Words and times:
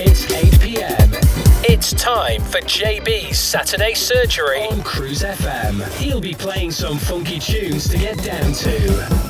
It's 0.00 0.30
8 0.30 0.60
pm. 0.60 1.10
It's 1.64 1.92
time 1.92 2.40
for 2.40 2.60
JB's 2.60 3.36
Saturday 3.36 3.94
Surgery 3.94 4.62
on 4.68 4.80
Cruise 4.84 5.24
FM. 5.24 5.84
He'll 5.98 6.20
be 6.20 6.34
playing 6.34 6.70
some 6.70 6.98
funky 6.98 7.40
tunes 7.40 7.88
to 7.88 7.98
get 7.98 8.16
down 8.22 8.52
to. 8.52 9.27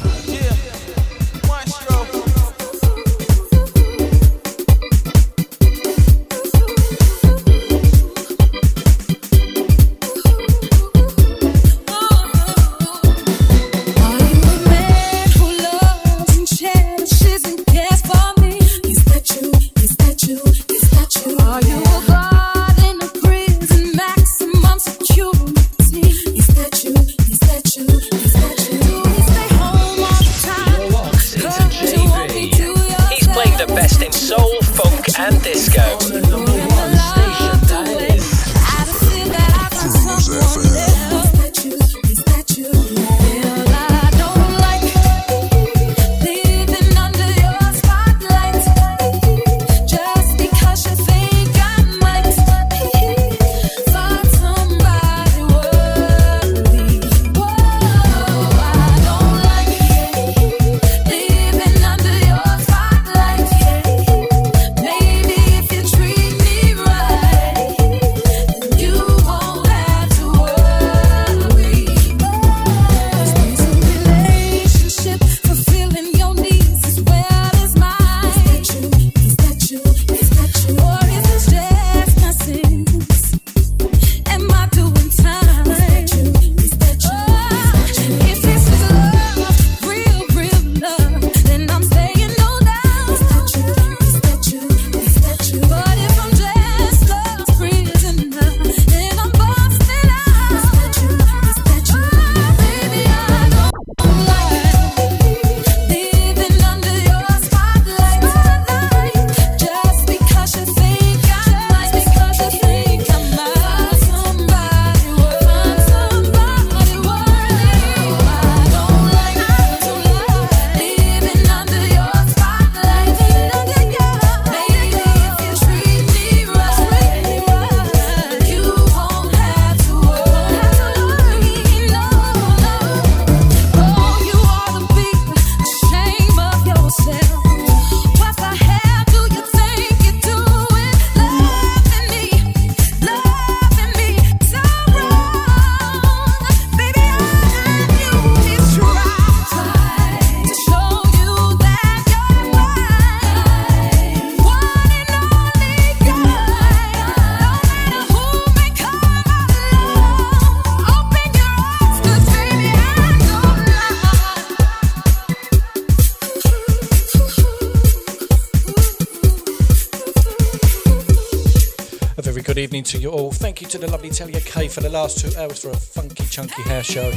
To 173.68 173.76
the 173.76 173.90
lovely 173.90 174.08
Talia 174.08 174.40
K 174.40 174.66
for 174.66 174.80
the 174.80 174.88
last 174.88 175.18
two 175.18 175.30
hours 175.38 175.60
for 175.60 175.68
a 175.68 175.76
funky, 175.76 176.24
chunky 176.24 176.62
hair 176.62 176.82
show. 176.82 177.10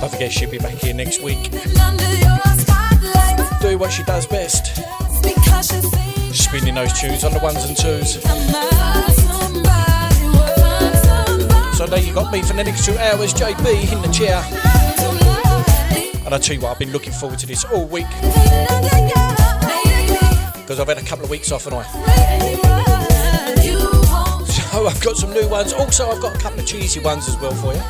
Don't 0.00 0.10
forget 0.12 0.30
she'll 0.30 0.50
be 0.50 0.58
back 0.58 0.74
here 0.74 0.92
next 0.92 1.22
week. 1.22 1.50
Do 3.62 3.78
what 3.78 3.90
she 3.90 4.02
does 4.02 4.26
best. 4.26 4.76
Spinning 6.34 6.74
those 6.74 6.92
tunes 6.92 7.24
on 7.24 7.32
the 7.32 7.40
ones 7.42 7.64
and 7.64 7.74
twos. 7.74 8.20
So 11.78 11.86
there 11.86 12.00
you 12.00 12.12
got 12.12 12.30
me 12.30 12.42
for 12.42 12.52
the 12.52 12.64
next 12.64 12.84
two 12.84 12.98
hours, 12.98 13.32
JB 13.32 13.92
in 13.92 14.02
the 14.02 14.08
chair. 14.12 14.42
And 16.26 16.34
I 16.34 16.38
tell 16.38 16.56
you 16.56 16.60
what, 16.60 16.72
I've 16.72 16.78
been 16.78 16.92
looking 16.92 17.14
forward 17.14 17.38
to 17.38 17.46
this 17.46 17.64
all 17.64 17.86
week. 17.86 18.08
Because 20.60 20.78
I've 20.78 20.88
had 20.88 20.98
a 20.98 21.02
couple 21.02 21.24
of 21.24 21.30
weeks 21.30 21.50
off 21.50 21.66
and 21.66 21.76
I. 21.76 23.09
Oh, 24.72 24.86
I've 24.86 25.00
got 25.02 25.16
some 25.16 25.32
new 25.32 25.48
ones. 25.48 25.72
Also, 25.72 26.08
I've 26.08 26.22
got 26.22 26.36
a 26.36 26.38
couple 26.38 26.60
of 26.60 26.66
cheesy 26.66 27.00
ones 27.00 27.28
as 27.28 27.36
well 27.38 27.52
for 27.52 27.74
you. 27.74 27.80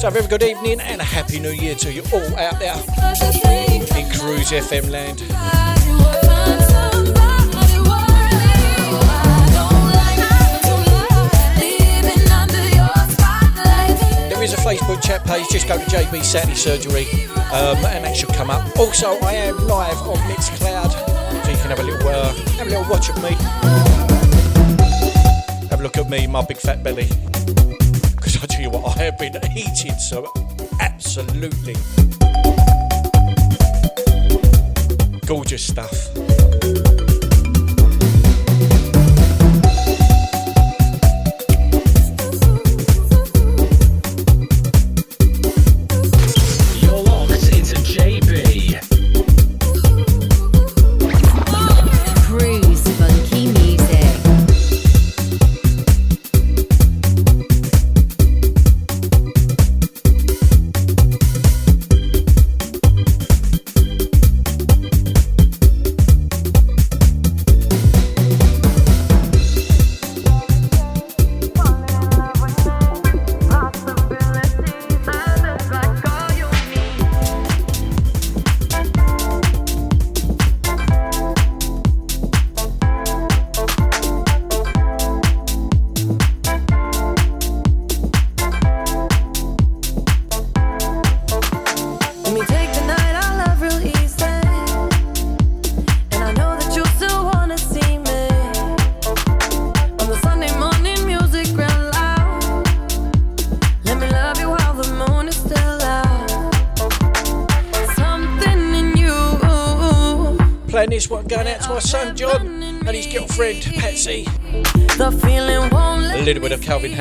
So, 0.00 0.02
have 0.02 0.16
a 0.16 0.20
very 0.20 0.26
good 0.26 0.42
evening 0.42 0.80
and 0.80 1.00
a 1.00 1.04
happy 1.04 1.38
new 1.38 1.52
year 1.52 1.76
to 1.76 1.92
you 1.92 2.02
all 2.12 2.36
out 2.36 2.58
there 2.58 2.74
in 2.74 4.10
Cruise 4.10 4.50
FM 4.50 4.90
land. 4.90 5.20
There 14.28 14.42
is 14.42 14.52
a 14.52 14.56
Facebook 14.56 15.00
chat 15.00 15.24
page, 15.24 15.46
just 15.48 15.68
go 15.68 15.78
to 15.78 15.84
JB 15.84 16.24
Saturday 16.24 16.56
Surgery 16.56 17.35
um, 17.52 17.84
and 17.84 18.04
that 18.04 18.16
should 18.16 18.32
come 18.34 18.50
up. 18.50 18.76
Also, 18.78 19.18
I 19.20 19.32
am 19.34 19.56
live 19.66 19.98
on 20.02 20.16
Mixcloud, 20.28 20.90
so 21.44 21.50
you 21.50 21.56
can 21.58 21.70
have 21.70 21.80
a 21.80 21.82
little 21.82 22.08
uh, 22.08 22.32
have 22.58 22.66
a 22.66 22.70
little 22.70 22.90
watch 22.90 23.08
of 23.08 23.16
me. 23.22 23.30
Have 25.68 25.80
a 25.80 25.82
look 25.82 25.96
at 25.96 26.08
me, 26.08 26.26
my 26.26 26.44
big 26.44 26.58
fat 26.58 26.82
belly. 26.82 27.08
Because 28.14 28.42
I 28.42 28.46
tell 28.46 28.60
you 28.60 28.70
what, 28.70 28.96
I 28.96 29.04
have 29.04 29.18
been 29.18 29.36
eating 29.56 29.94
so 29.94 30.32
absolutely 30.80 31.74
gorgeous 35.26 35.66
stuff. 35.66 36.45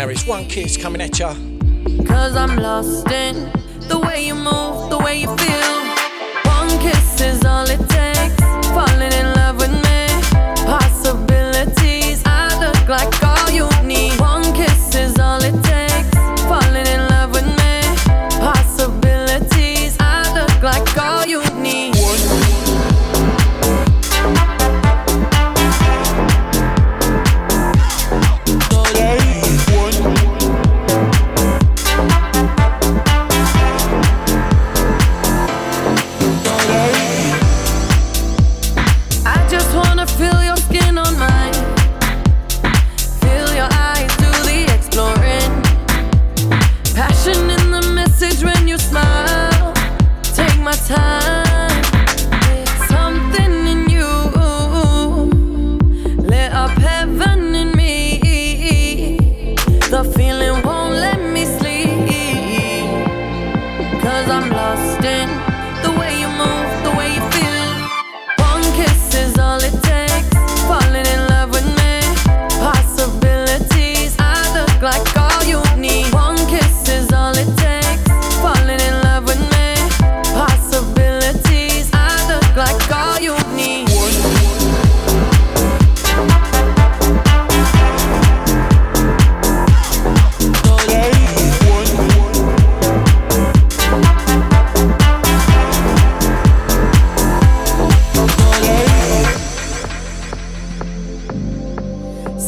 Harris. 0.05 0.27
One 0.27 0.45
kiss 0.45 0.77
coming 0.77 1.01
at 1.01 1.17
ya. 1.17 1.33
Cause 2.05 2.35
I'm 2.35 2.57
lost 2.57 3.09
in 3.11 3.24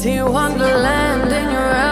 Misty 0.07 0.21
Wonderland 0.21 1.33
in 1.33 1.51
your 1.51 1.75
eyes. 1.75 1.86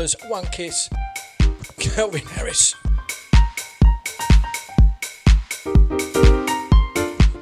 One 0.00 0.46
Kiss, 0.46 0.88
Calvin 1.78 2.24
Harris. 2.24 2.74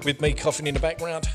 With 0.04 0.20
me 0.20 0.32
coughing 0.32 0.66
in 0.66 0.74
the 0.74 0.80
background. 0.80 1.28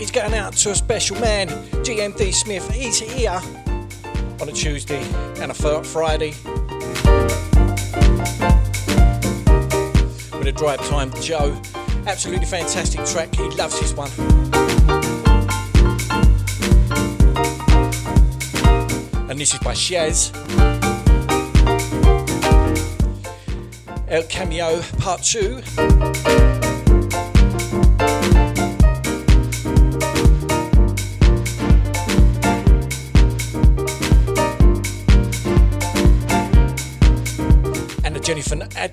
Is 0.00 0.10
going 0.12 0.34
out 0.34 0.52
to 0.52 0.70
a 0.70 0.74
special 0.74 1.18
man, 1.20 1.48
GMD 1.82 2.32
Smith. 2.32 2.70
He's 2.70 3.00
here 3.00 3.40
on 4.40 4.48
a 4.48 4.52
Tuesday 4.52 5.02
and 5.40 5.50
a 5.50 5.54
Friday. 5.84 6.30
With 10.38 10.46
a 10.46 10.54
drive 10.56 10.86
time, 10.88 11.12
Joe. 11.20 11.60
Absolutely 12.06 12.46
fantastic 12.46 13.04
track. 13.06 13.34
He 13.34 13.48
loves 13.50 13.78
his 13.78 13.92
one. 13.94 14.10
And 19.28 19.38
this 19.38 19.52
is 19.52 19.60
by 19.60 19.74
Shaz. 19.74 20.32
El 24.08 24.22
Cameo 24.24 24.80
Part 24.98 25.22
2. 25.22 26.37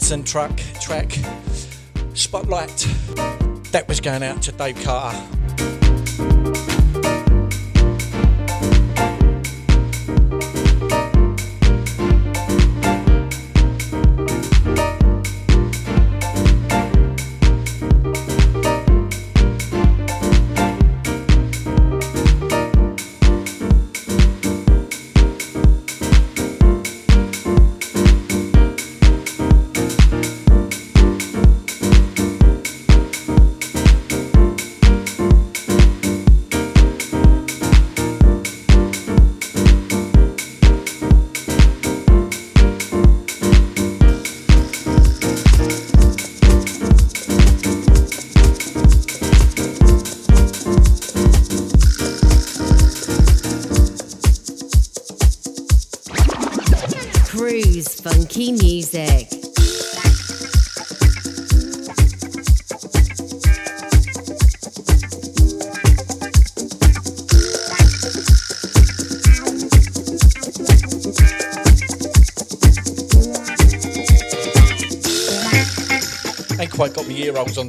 Adson 0.05 0.24
track, 0.24 0.55
track 0.79 1.17
Spotlight. 2.13 2.88
That 3.71 3.85
was 3.88 4.00
going 4.00 4.21
out 4.21 4.39
to 4.43 4.51
Dave 4.51 4.79
Carter. 4.83 5.35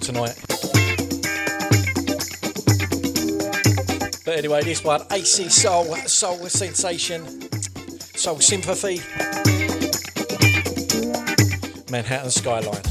Tonight. 0.07 0.37
But 4.25 4.39
anyway, 4.39 4.63
this 4.63 4.85
one 4.85 5.03
AC 5.11 5.49
Soul, 5.49 5.97
Soul 6.07 6.49
Sensation, 6.49 7.27
Soul 8.15 8.39
Sympathy, 8.39 9.01
Manhattan 11.91 12.31
Skyline. 12.31 12.83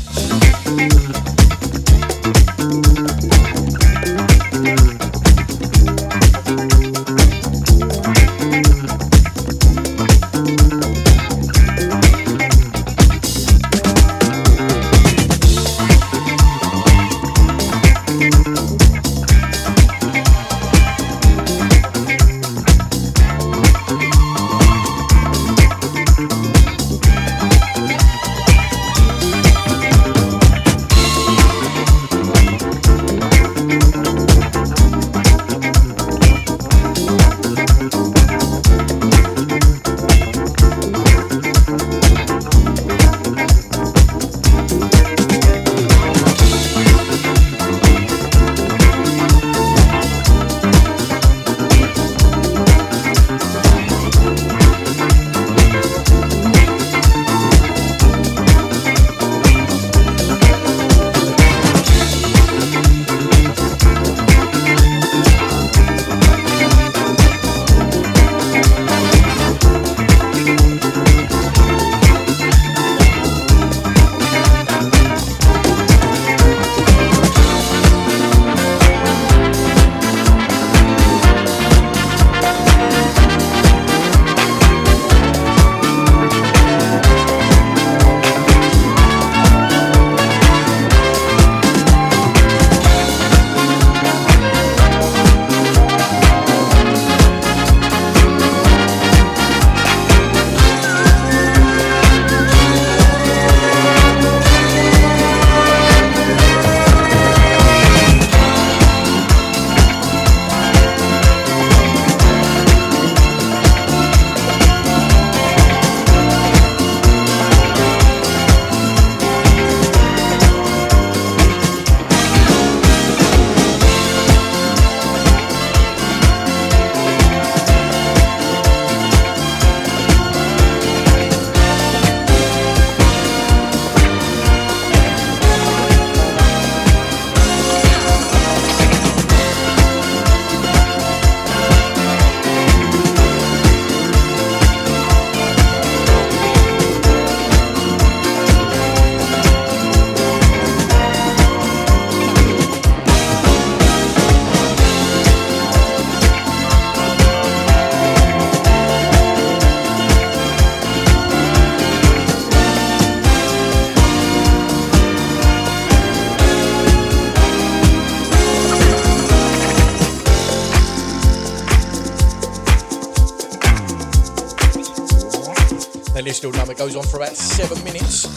Little 176.45 176.59
number 176.59 176.75
goes 176.75 176.95
on 176.95 177.01
for 177.01 177.17
about 177.17 177.35
seven 177.35 177.83
minutes. 177.83 178.29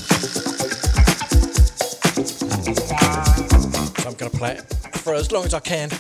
So 4.03 4.09
I'm 4.09 4.15
going 4.15 4.31
to 4.31 4.39
play 4.39 4.53
it 4.53 4.63
for 5.01 5.13
as 5.13 5.31
long 5.31 5.45
as 5.45 5.53
I 5.53 5.61
can. 5.61 5.91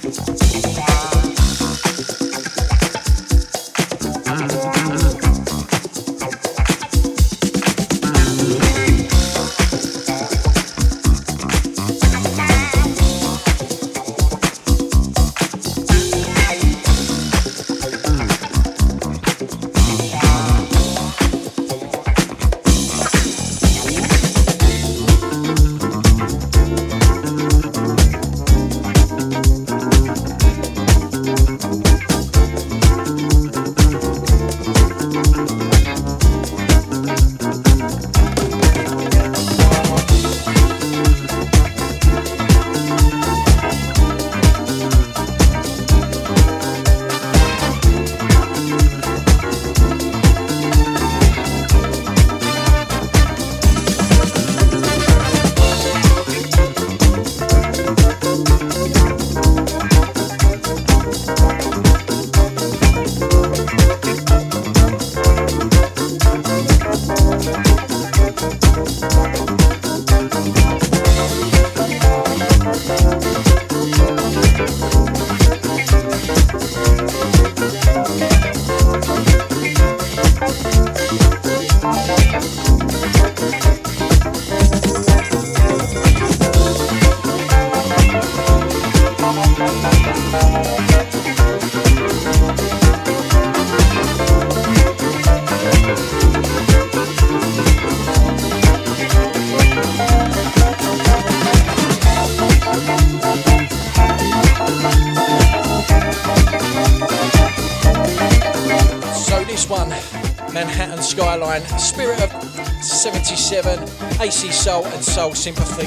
AC 114.38 114.53
Soul 114.53 114.87
and 114.87 115.05
Soul 115.05 115.35
Sympathy. 115.35 115.87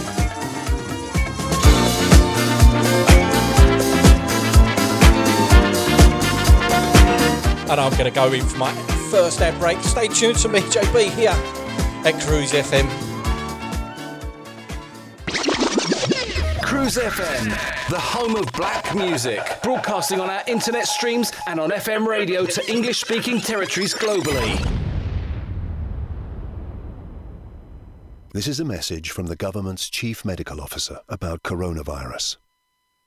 And 7.71 7.79
I'm 7.79 7.91
going 7.91 8.03
to 8.03 8.11
go 8.11 8.33
in 8.33 8.45
for 8.45 8.57
my 8.57 8.73
first 9.09 9.39
ad 9.39 9.57
break. 9.57 9.79
Stay 9.79 10.09
tuned 10.09 10.37
to 10.39 10.49
me, 10.49 10.59
JB, 10.59 11.11
here 11.11 11.29
at 11.29 12.21
Cruise 12.25 12.51
FM. 12.51 12.89
Cruise 16.61 16.97
FM, 16.97 17.89
the 17.89 17.97
home 17.97 18.35
of 18.35 18.51
black 18.51 18.93
music, 18.93 19.39
broadcasting 19.63 20.19
on 20.19 20.29
our 20.29 20.43
internet 20.45 20.87
streams 20.87 21.31
and 21.47 21.57
on 21.57 21.69
FM 21.69 22.05
radio 22.05 22.45
to 22.45 22.69
English 22.69 22.99
speaking 22.99 23.39
territories 23.39 23.93
globally. 23.93 24.80
This 28.41 28.47
is 28.47 28.59
a 28.59 28.65
message 28.65 29.11
from 29.11 29.27
the 29.27 29.35
government's 29.35 29.87
chief 29.87 30.25
medical 30.25 30.61
officer 30.61 31.01
about 31.07 31.43
coronavirus. 31.43 32.37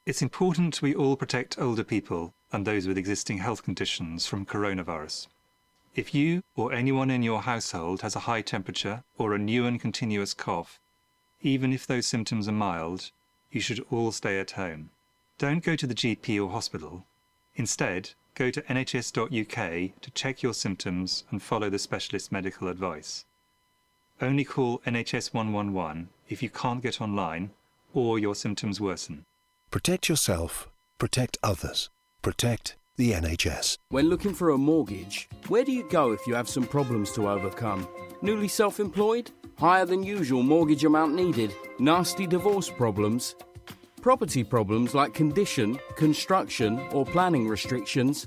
It's 0.07 0.23
important 0.23 0.81
we 0.81 0.95
all 0.95 1.17
protect 1.17 1.59
older 1.59 1.83
people 1.83 2.35
and 2.53 2.65
those 2.65 2.87
with 2.87 2.97
existing 2.97 3.39
health 3.39 3.65
conditions 3.65 4.27
from 4.27 4.47
coronavirus. 4.47 5.27
If 5.97 6.15
you 6.15 6.45
or 6.55 6.73
anyone 6.73 7.11
in 7.11 7.25
your 7.25 7.43
household 7.43 8.03
has 8.03 8.15
a 8.15 8.31
high 8.31 8.43
temperature 8.43 9.03
or 9.19 9.35
a 9.35 9.39
new 9.41 9.67
and 9.67 9.81
continuous 9.81 10.35
cough, 10.35 10.79
even 11.43 11.73
if 11.73 11.85
those 11.85 12.07
symptoms 12.07 12.47
are 12.47 12.53
mild, 12.53 13.11
you 13.51 13.61
should 13.61 13.85
all 13.91 14.13
stay 14.13 14.39
at 14.39 14.53
home. 14.53 14.91
Don't 15.39 15.65
go 15.65 15.75
to 15.75 15.87
the 15.89 15.97
GP 15.97 16.41
or 16.41 16.51
hospital. 16.51 17.07
Instead, 17.57 18.11
go 18.37 18.53
to 18.53 18.63
nhs.uk 18.63 20.01
to 20.01 20.11
check 20.13 20.45
your 20.45 20.55
symptoms 20.55 21.25
and 21.33 21.43
follow 21.43 21.69
the 21.69 21.81
specialist 21.81 22.31
medical 22.31 22.69
advice. 22.69 23.25
Only 24.25 24.43
call 24.45 24.79
NHS 24.87 25.35
111 25.35 26.09
if 26.31 26.43
you 26.43 26.49
can't 26.49 26.83
get 26.83 26.99
online 26.99 27.51
or 27.93 28.19
your 28.19 28.35
symptoms 28.35 28.81
worsen. 28.81 29.27
Protect 29.71 30.09
yourself, 30.09 30.71
protect 30.99 31.37
others, 31.43 31.91
protect 32.23 32.75
the 32.97 33.13
NHS. 33.13 33.77
When 33.91 34.09
looking 34.09 34.33
for 34.33 34.49
a 34.49 34.57
mortgage, 34.57 35.29
where 35.49 35.63
do 35.63 35.73
you 35.73 35.87
go 35.91 36.13
if 36.13 36.27
you 36.27 36.35
have 36.35 36.49
some 36.49 36.67
problems 36.67 37.13
to 37.13 37.29
overcome? 37.29 37.87
Newly 38.23 38.49
self 38.49 38.81
employed? 38.81 39.31
Higher 39.59 39.85
than 39.85 40.03
usual 40.03 40.43
mortgage 40.43 40.87
amount 40.87 41.15
needed? 41.15 41.55
Nasty 41.79 42.27
divorce 42.27 42.71
problems? 42.71 43.35
Property 44.01 44.43
problems 44.43 44.95
like 44.95 45.13
condition, 45.13 45.79
construction, 45.97 46.79
or 46.93 47.05
planning 47.05 47.47
restrictions? 47.47 48.27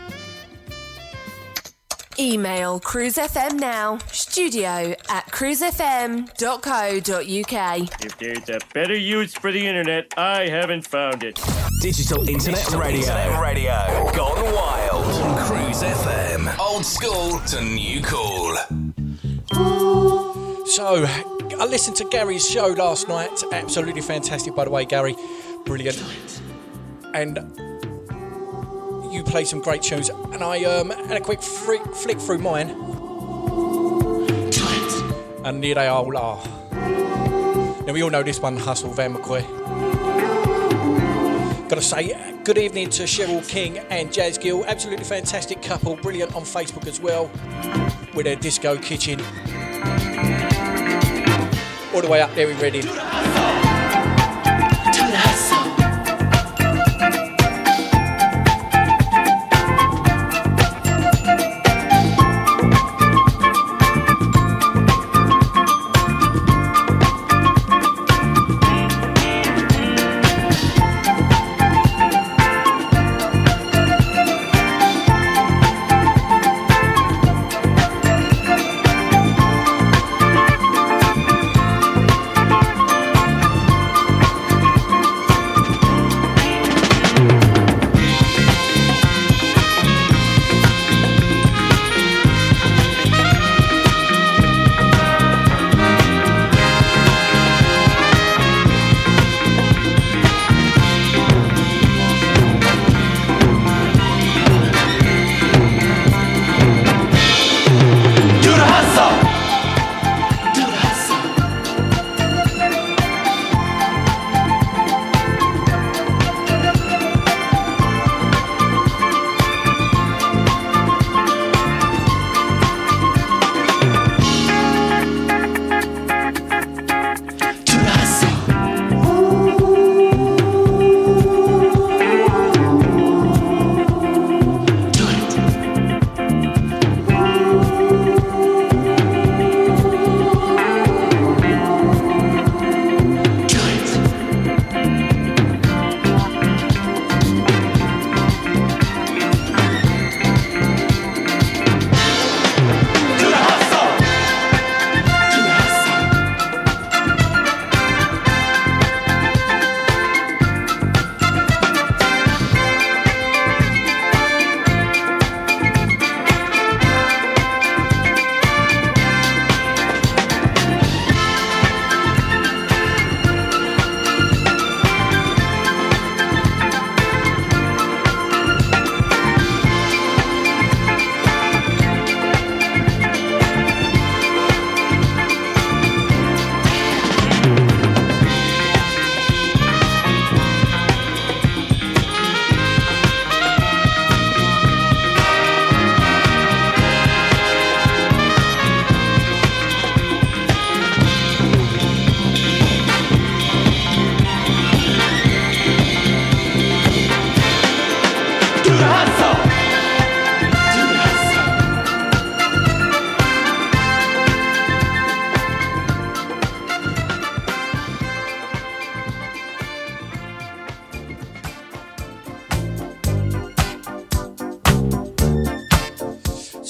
Email 2.19 2.79
cruisefm 2.79 3.59
now, 3.59 3.97
studio 4.11 4.93
at 5.09 5.25
cruisefm.co.uk. 5.27 8.05
If 8.05 8.17
there's 8.17 8.49
a 8.49 8.59
better 8.73 8.95
use 8.95 9.33
for 9.33 9.51
the 9.51 9.65
internet, 9.65 10.13
I 10.17 10.47
haven't 10.47 10.87
found 10.87 11.23
it. 11.23 11.39
Digital 11.81 12.27
Internet 12.27 12.69
Radio. 12.71 12.99
Internet 12.99 13.41
radio. 13.41 14.11
Gone 14.15 14.53
wild. 14.53 15.05
On 15.05 15.47
Cruise 15.47 15.81
FM. 15.81 16.57
Old 16.59 16.85
school 16.85 17.39
to 17.47 17.61
new 17.63 18.01
cool. 18.01 18.55
So, 20.65 21.05
I 21.05 21.65
listened 21.65 21.97
to 21.97 22.05
Gary's 22.05 22.47
show 22.47 22.67
last 22.67 23.07
night. 23.07 23.43
Absolutely 23.51 24.01
fantastic, 24.01 24.55
by 24.55 24.65
the 24.65 24.71
way, 24.71 24.85
Gary. 24.85 25.15
Brilliant. 25.65 26.01
And 27.13 27.37
play 29.23 29.45
some 29.45 29.61
great 29.61 29.81
tunes, 29.81 30.09
and 30.09 30.43
I 30.43 30.63
um, 30.63 30.89
had 30.89 31.17
a 31.17 31.21
quick 31.21 31.41
flick, 31.41 31.83
flick 31.93 32.19
through 32.19 32.39
mine, 32.39 32.69
and 35.43 35.63
here 35.63 35.75
they 35.75 35.87
all 35.87 36.17
are. 36.17 36.43
Now 37.85 37.93
we 37.93 38.03
all 38.03 38.09
know 38.09 38.23
this 38.23 38.39
one, 38.39 38.57
Hustle 38.57 38.91
Van 38.91 39.13
McCoy. 39.13 39.41
Gotta 41.67 41.81
say, 41.81 42.37
good 42.43 42.57
evening 42.57 42.89
to 42.91 43.03
Cheryl 43.03 43.47
King 43.47 43.79
and 43.89 44.11
Jazz 44.11 44.37
Gill. 44.37 44.65
Absolutely 44.65 45.05
fantastic 45.05 45.61
couple, 45.61 45.95
brilliant 45.95 46.35
on 46.35 46.43
Facebook 46.43 46.87
as 46.87 46.99
well, 46.99 47.29
with 48.13 48.25
their 48.25 48.35
disco 48.35 48.77
kitchen. 48.77 49.19
All 51.93 52.01
the 52.01 52.09
way 52.09 52.21
up 52.21 52.33
there 52.35 52.49
in 52.49 52.57
Reading. 52.59 53.10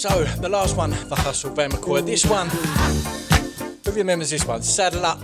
So, 0.02 0.24
the 0.24 0.50
last 0.50 0.76
one, 0.78 0.90
The 0.90 1.16
Hustle, 1.16 1.52
Van 1.52 1.70
McCoy. 1.70 2.04
This 2.04 2.26
one, 2.26 2.50
who 3.86 3.92
remembers 3.92 4.32
this 4.32 4.44
one? 4.44 4.64
Saddle 4.64 5.06
Up. 5.06 5.20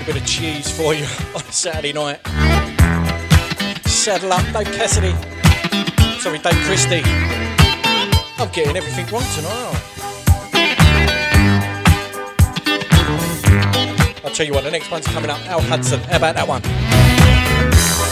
For 0.00 0.94
you 0.94 1.04
on 1.34 1.42
a 1.42 1.52
Saturday 1.52 1.92
night. 1.92 2.18
Saddle 3.86 4.32
up, 4.32 4.44
Dave 4.52 4.72
Cassidy. 4.74 5.12
Sorry, 6.18 6.38
Dave 6.38 6.54
Christie. 6.64 7.02
I'm 8.38 8.48
getting 8.52 8.76
everything 8.76 9.06
wrong 9.12 9.24
tonight. 9.34 9.82
I'll 14.24 14.30
tell 14.30 14.46
you 14.46 14.54
what, 14.54 14.64
the 14.64 14.70
next 14.70 14.90
one's 14.90 15.06
coming 15.08 15.30
up. 15.30 15.40
Al 15.46 15.60
Hudson. 15.60 16.00
How 16.00 16.16
about 16.16 16.36
that 16.36 16.48
one? 16.48 18.11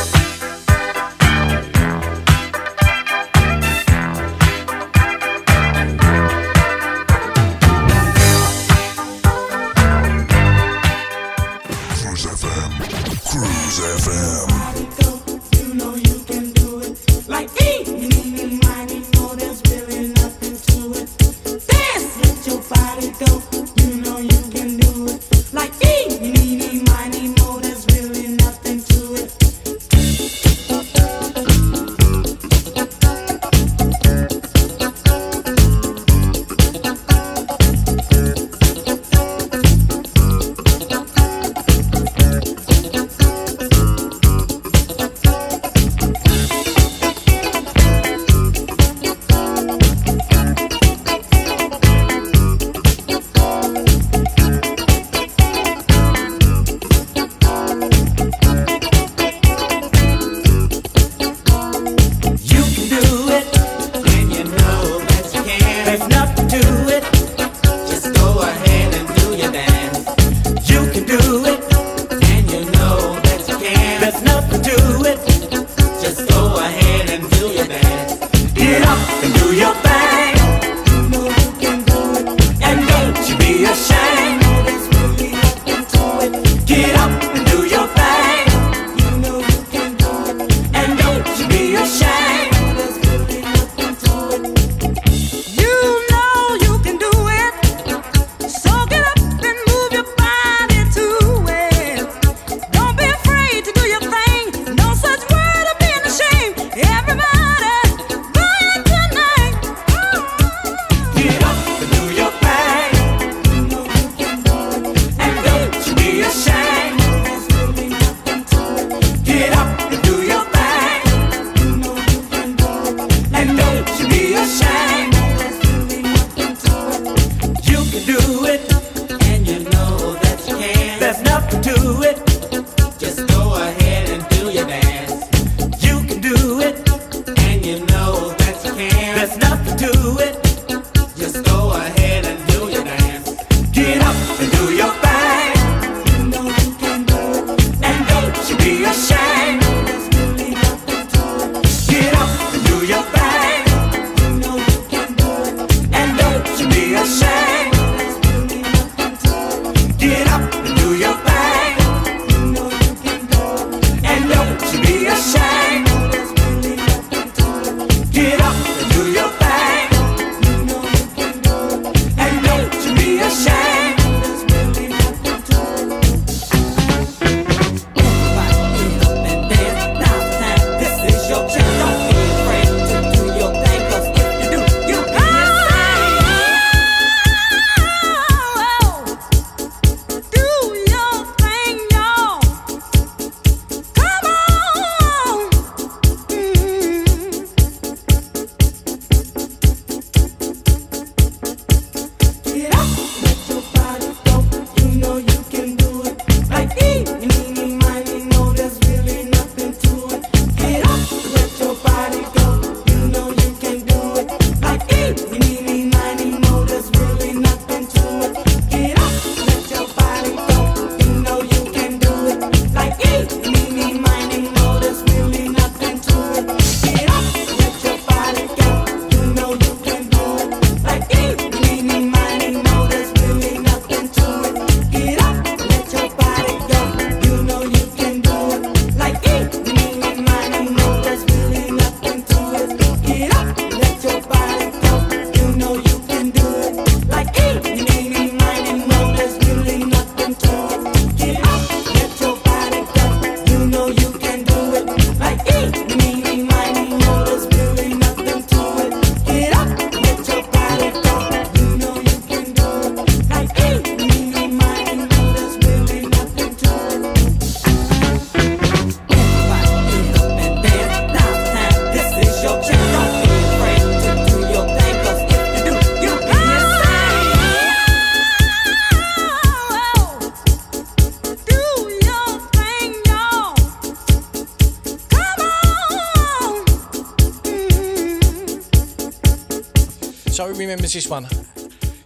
Remembers 290.61 290.92
this 290.92 291.08
one? 291.08 291.26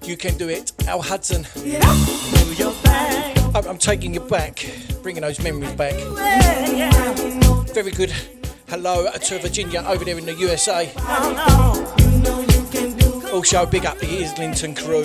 You 0.03 0.17
can 0.17 0.37
do 0.37 0.49
it. 0.49 0.73
Al 0.87 1.03
Hudson. 1.03 1.47
I'm, 3.55 3.67
I'm 3.67 3.79
taking 3.79 4.15
you 4.15 4.21
back, 4.21 4.65
bringing 5.03 5.23
those 5.23 5.41
memories 5.41 5.73
back. 5.73 5.95
Very 7.75 7.91
good. 7.91 8.13
Hello 8.69 9.11
to 9.11 9.39
Virginia 9.41 9.85
over 9.87 10.05
there 10.05 10.19
in 10.19 10.27
the 10.27 10.35
USA. 10.35 10.91
Also, 13.33 13.67
big 13.67 13.87
up 13.87 13.99
the 13.99 14.23
Islington 14.23 14.75
crew. 14.75 15.05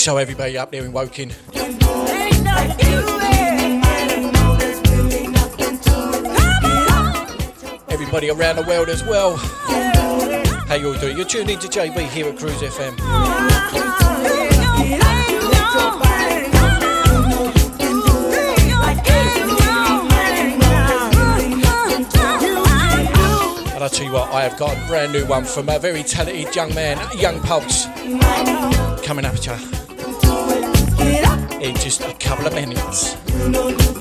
Also, 0.00 0.16
everybody 0.16 0.56
up 0.56 0.72
there 0.72 0.82
in 0.82 0.92
Woking. 0.92 1.30
Everybody 7.90 8.30
around 8.30 8.56
the 8.56 8.64
world 8.66 8.88
as 8.88 9.04
well. 9.04 9.36
How 9.36 10.76
you 10.76 10.94
all 10.94 10.98
doing? 10.98 11.18
You're 11.18 11.26
tuned 11.26 11.50
into 11.50 11.68
JB 11.68 12.08
here 12.08 12.28
at 12.28 12.38
Cruise 12.38 12.62
FM. 12.62 12.98
And 23.74 23.84
I 23.84 23.88
tell 23.92 24.06
you 24.06 24.12
what, 24.12 24.32
I 24.32 24.44
have 24.44 24.58
got 24.58 24.78
a 24.78 24.86
brand 24.86 25.12
new 25.12 25.26
one 25.26 25.44
from 25.44 25.68
a 25.68 25.78
very 25.78 26.02
talented 26.02 26.56
young 26.56 26.74
man, 26.74 26.98
Young 27.18 27.38
Pulse, 27.42 27.84
coming 29.04 29.26
up 29.26 29.34
at 29.34 29.44
you 29.44 29.79
just 31.74 32.00
a 32.02 32.14
couple 32.14 32.46
of 32.46 32.54
minutes. 32.54 33.99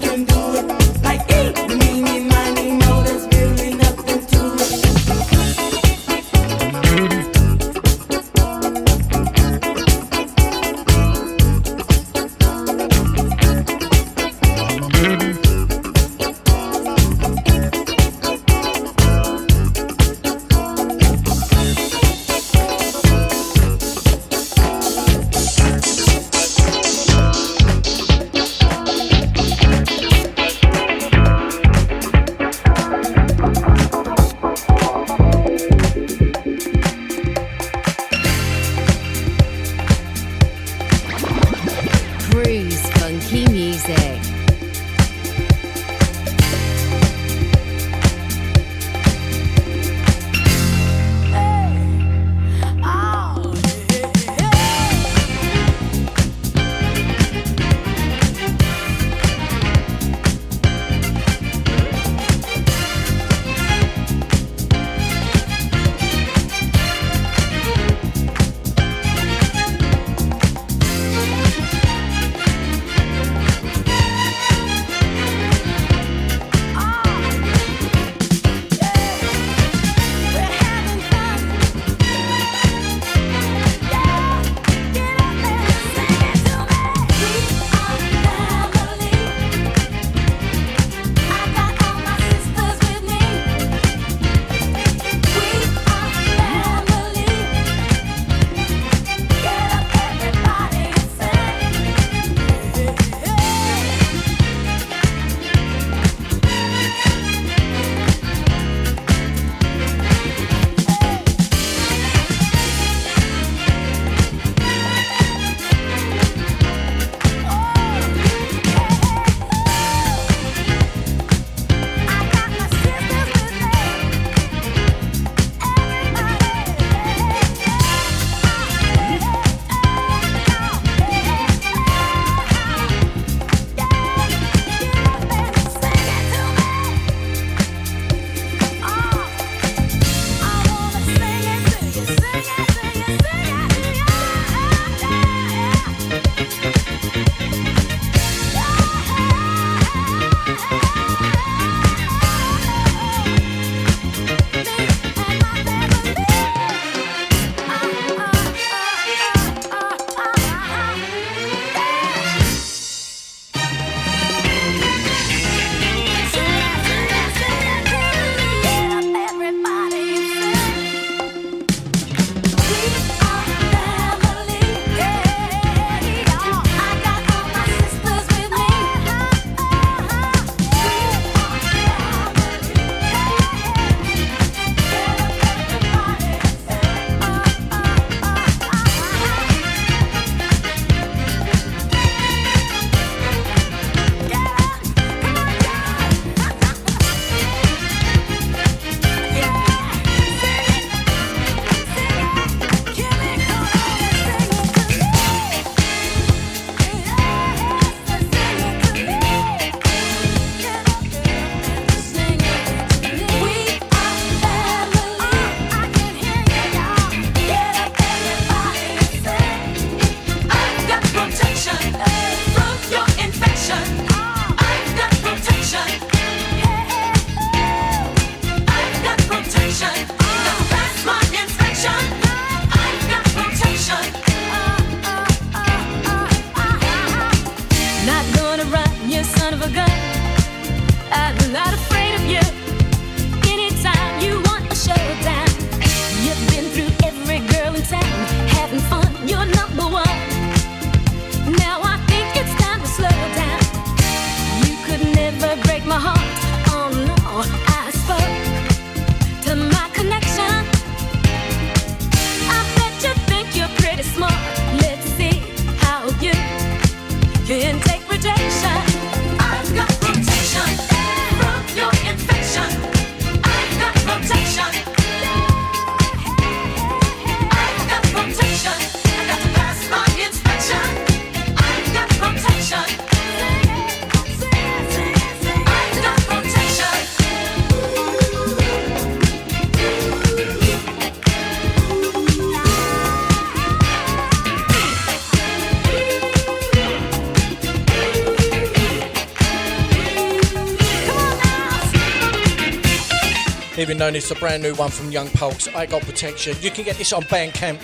Even 303.89 303.97
known 303.97 304.15
as 304.15 304.29
the 304.29 304.35
brand 304.35 304.61
new 304.61 304.75
one 304.75 304.91
from 304.91 305.11
Young 305.11 305.27
Pulse, 305.29 305.67
I 305.69 305.87
Got 305.87 306.03
Protection. 306.03 306.55
You 306.61 306.69
can 306.69 306.83
get 306.83 306.95
this 306.97 307.11
on 307.11 307.23
Bandcamp. 307.23 307.83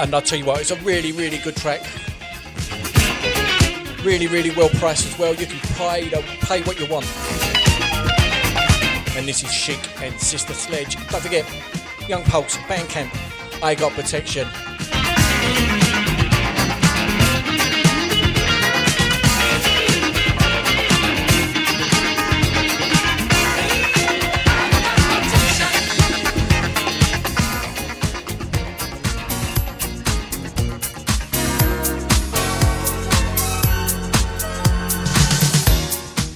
And 0.00 0.14
I'll 0.14 0.22
tell 0.22 0.38
you 0.38 0.46
what, 0.46 0.62
it's 0.62 0.70
a 0.70 0.76
really, 0.76 1.12
really 1.12 1.36
good 1.36 1.54
track. 1.54 1.82
Really, 4.02 4.26
really 4.26 4.52
well 4.52 4.70
priced 4.70 5.06
as 5.06 5.18
well. 5.18 5.34
You 5.34 5.44
can 5.44 5.58
pay, 5.76 6.08
pay 6.46 6.62
what 6.62 6.80
you 6.80 6.86
want. 6.86 7.04
And 9.18 9.28
this 9.28 9.44
is 9.44 9.52
Chic 9.52 9.78
and 10.00 10.18
Sister 10.18 10.54
Sledge. 10.54 10.96
Don't 11.10 11.20
forget, 11.20 11.44
Young 12.08 12.22
Pulse, 12.24 12.56
Bandcamp, 12.56 13.10
I 13.62 13.74
Got 13.74 13.92
Protection. 13.92 14.48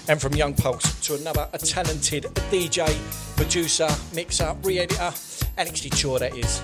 And 0.09 0.20
from 0.20 0.34
Young 0.34 0.54
Pulse 0.54 0.98
to 1.06 1.14
another 1.14 1.48
a 1.52 1.59
talented 1.59 2.24
DJ, 2.50 2.86
producer, 3.36 3.88
mixer, 4.14 4.56
re-editor, 4.62 5.12
Alex 5.59 5.80
Detour 5.80 6.18
that 6.18 6.36
is. 6.36 6.62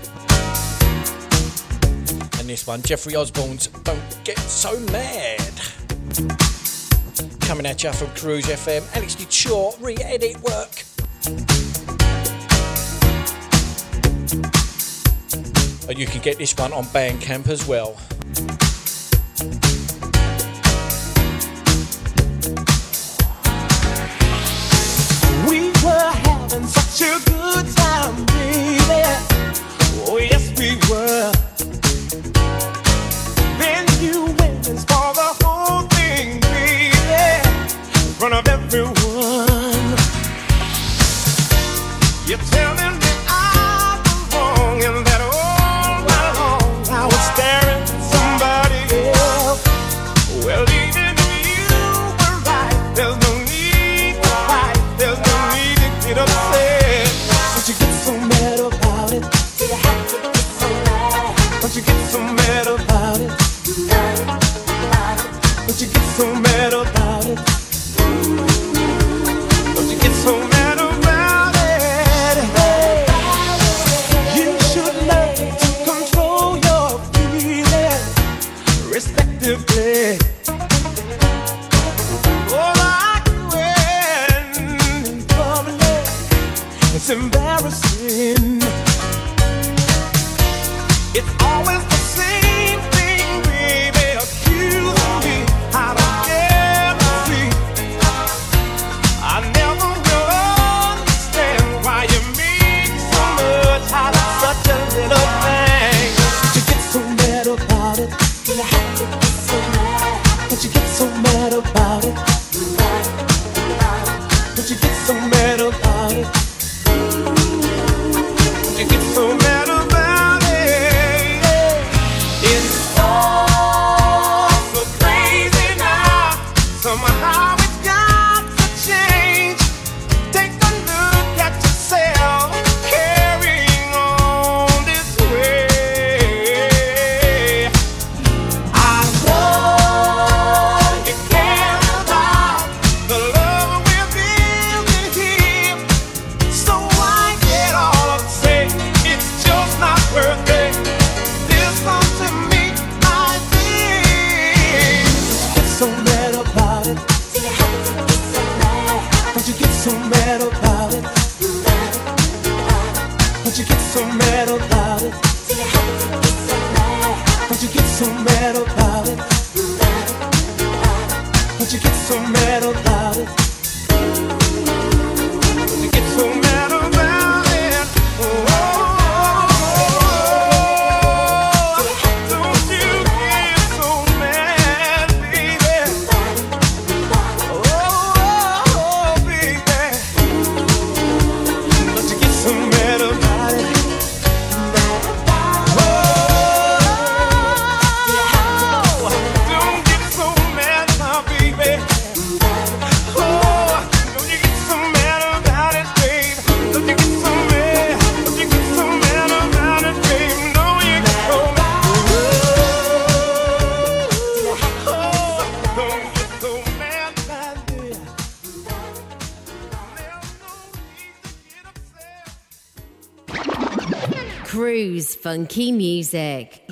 And 2.40 2.48
this 2.48 2.66
one, 2.66 2.82
Jeffrey 2.82 3.14
Osborne's 3.14 3.66
Don't 3.66 4.24
Get 4.24 4.38
So 4.38 4.78
Mad. 4.90 5.52
Coming 7.40 7.66
at 7.66 7.82
you 7.82 7.92
from 7.92 8.08
Cruise 8.14 8.46
FM, 8.46 8.82
Alex 8.96 9.14
Detour, 9.14 9.74
re-edit 9.80 10.40
work. 10.42 10.84
And 15.86 15.98
you 15.98 16.06
can 16.06 16.22
get 16.22 16.38
this 16.38 16.56
one 16.56 16.72
on 16.72 16.84
Bandcamp 16.84 17.48
as 17.48 17.68
well. 17.68 17.96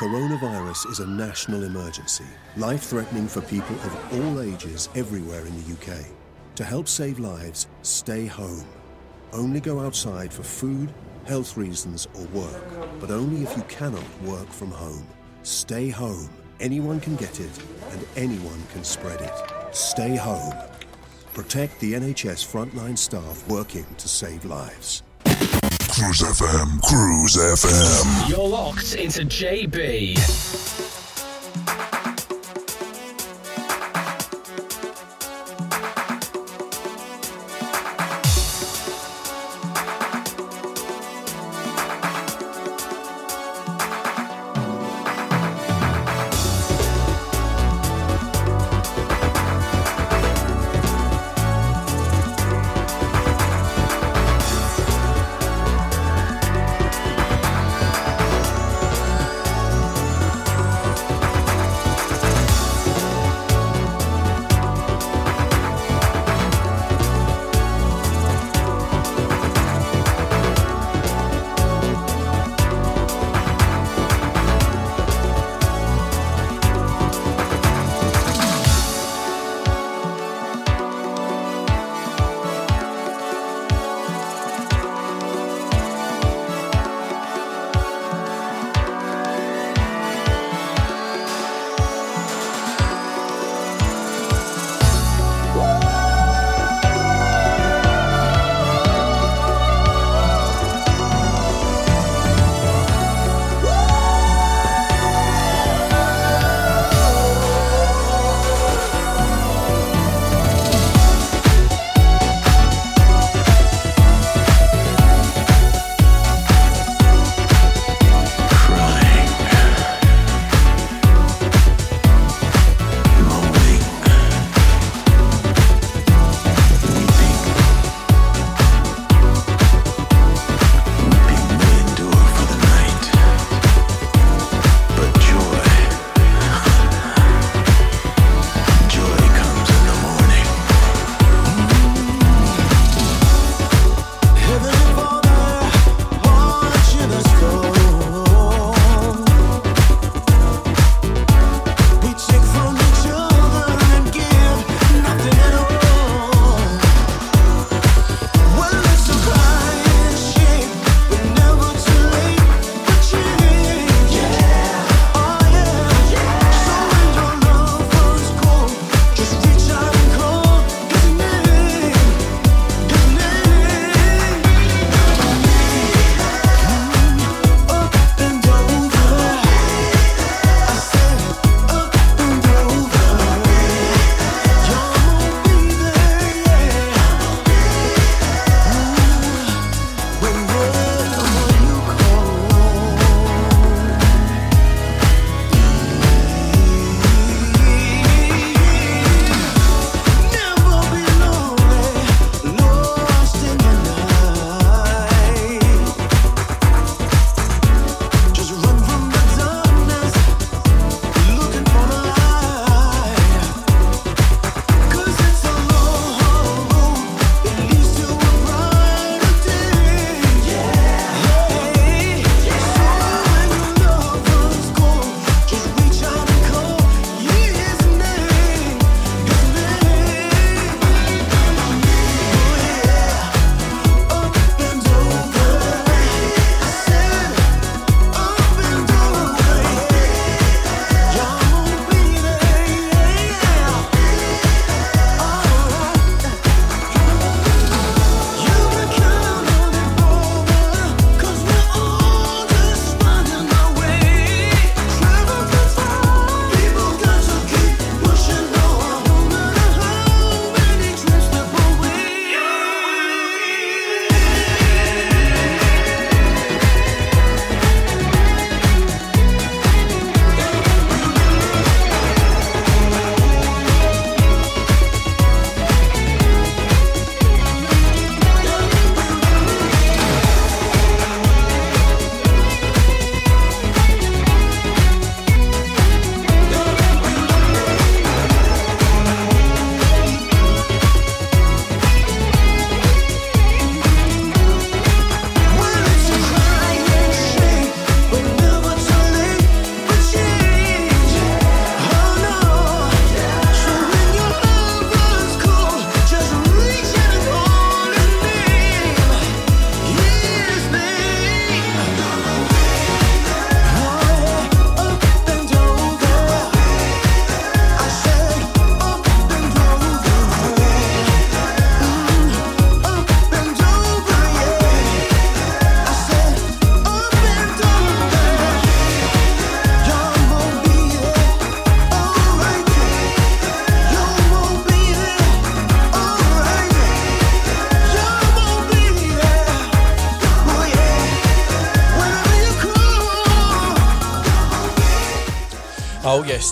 Coronavirus 0.00 0.90
is 0.90 1.00
a 1.00 1.06
national 1.06 1.64
emergency, 1.64 2.24
life 2.56 2.84
threatening 2.84 3.28
for 3.28 3.42
people 3.42 3.76
of 3.80 4.14
all 4.14 4.40
ages 4.40 4.88
everywhere 4.94 5.44
in 5.44 5.54
the 5.54 5.74
UK. 5.74 6.06
To 6.54 6.64
help 6.64 6.88
save 6.88 7.18
lives, 7.18 7.66
stay 7.82 8.24
home. 8.24 8.64
Only 9.34 9.60
go 9.60 9.78
outside 9.78 10.32
for 10.32 10.42
food, 10.42 10.90
health 11.26 11.58
reasons, 11.58 12.08
or 12.14 12.24
work, 12.28 12.64
but 12.98 13.10
only 13.10 13.42
if 13.42 13.54
you 13.54 13.62
cannot 13.64 14.22
work 14.22 14.48
from 14.48 14.70
home. 14.70 15.06
Stay 15.42 15.90
home. 15.90 16.30
Anyone 16.60 16.98
can 16.98 17.16
get 17.16 17.38
it, 17.38 17.52
and 17.90 18.06
anyone 18.16 18.62
can 18.72 18.84
spread 18.84 19.20
it. 19.20 19.34
Stay 19.72 20.16
home. 20.16 20.54
Protect 21.34 21.78
the 21.78 21.92
NHS 21.92 22.42
frontline 22.50 22.96
staff 22.96 23.46
working 23.48 23.84
to 23.98 24.08
save 24.08 24.46
lives. 24.46 25.02
Cruise 26.00 26.22
FM, 26.22 26.80
Cruise 26.80 27.36
FM. 27.36 28.30
You're 28.30 28.48
locked 28.48 28.94
into 28.94 29.20
JB. 29.20 30.16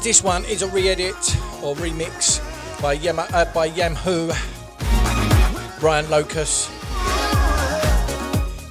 This 0.00 0.22
one 0.22 0.44
is 0.46 0.62
a 0.62 0.68
re-edit 0.68 1.16
or 1.62 1.74
remix 1.76 2.40
by 2.80 2.94
Yama, 2.94 3.26
uh, 3.32 3.44
by 3.52 3.66
Yam 3.66 3.94
Who, 3.96 4.30
Brian 5.80 6.08
Locus. 6.08 6.68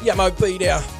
Yamo 0.02 0.32
be 0.42 0.58
there. 0.58 0.97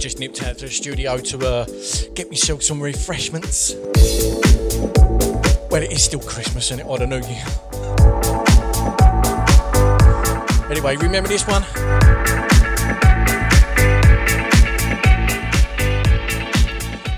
Just 0.00 0.18
nipped 0.18 0.42
out 0.42 0.56
to 0.56 0.64
the 0.64 0.70
studio 0.70 1.18
to 1.18 1.46
uh, 1.46 1.66
get 2.14 2.30
myself 2.30 2.62
some 2.62 2.80
refreshments. 2.80 3.74
Well, 5.70 5.82
it 5.82 5.92
is 5.92 6.02
still 6.02 6.20
Christmas 6.20 6.70
and 6.70 6.80
it? 6.80 6.86
I 6.86 6.96
don't 6.96 7.10
know 7.10 7.18
you. 7.18 7.36
Anyway, 10.70 10.96
remember 10.96 11.28
this 11.28 11.46
one? 11.46 11.62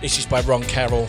This 0.01 0.18
is 0.18 0.26
by 0.26 0.41
Ron 0.41 0.64
Carroll. 0.64 1.09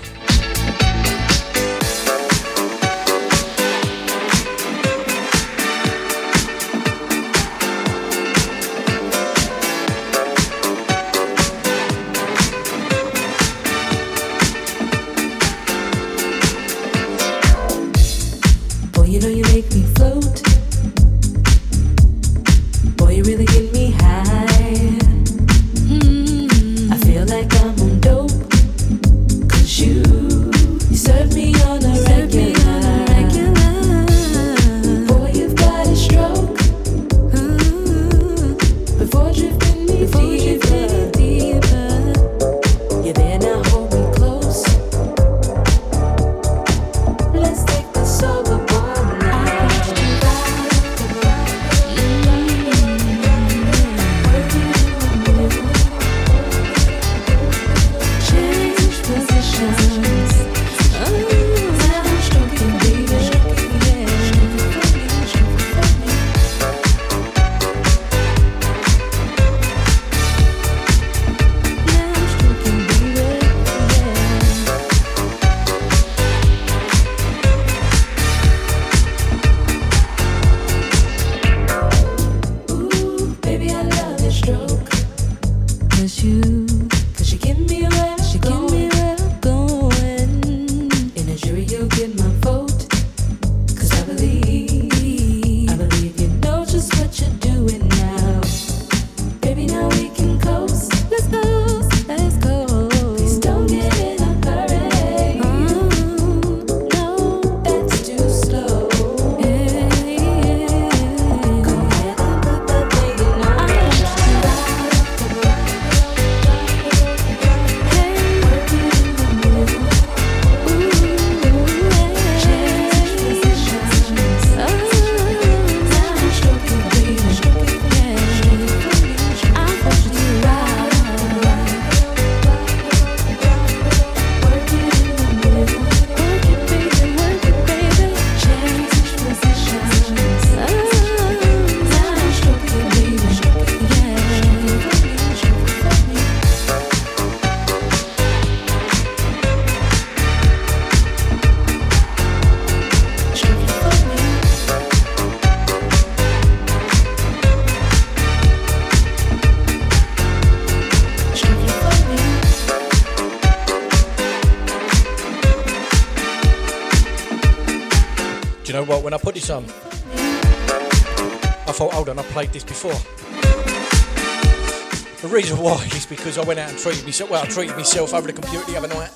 Reason 175.44 175.62
why 175.62 175.84
is 175.94 176.06
because 176.06 176.38
I 176.38 176.44
went 176.46 176.60
out 176.60 176.70
and 176.70 176.80
treated 176.80 177.04
myself. 177.04 177.30
Well, 177.30 177.44
I 177.44 177.48
treated 177.48 177.76
myself 177.76 178.14
over 178.14 178.28
the 178.28 178.34
computer 178.34 178.66
the 178.72 178.78
other 178.78 178.88
night. 178.88 179.12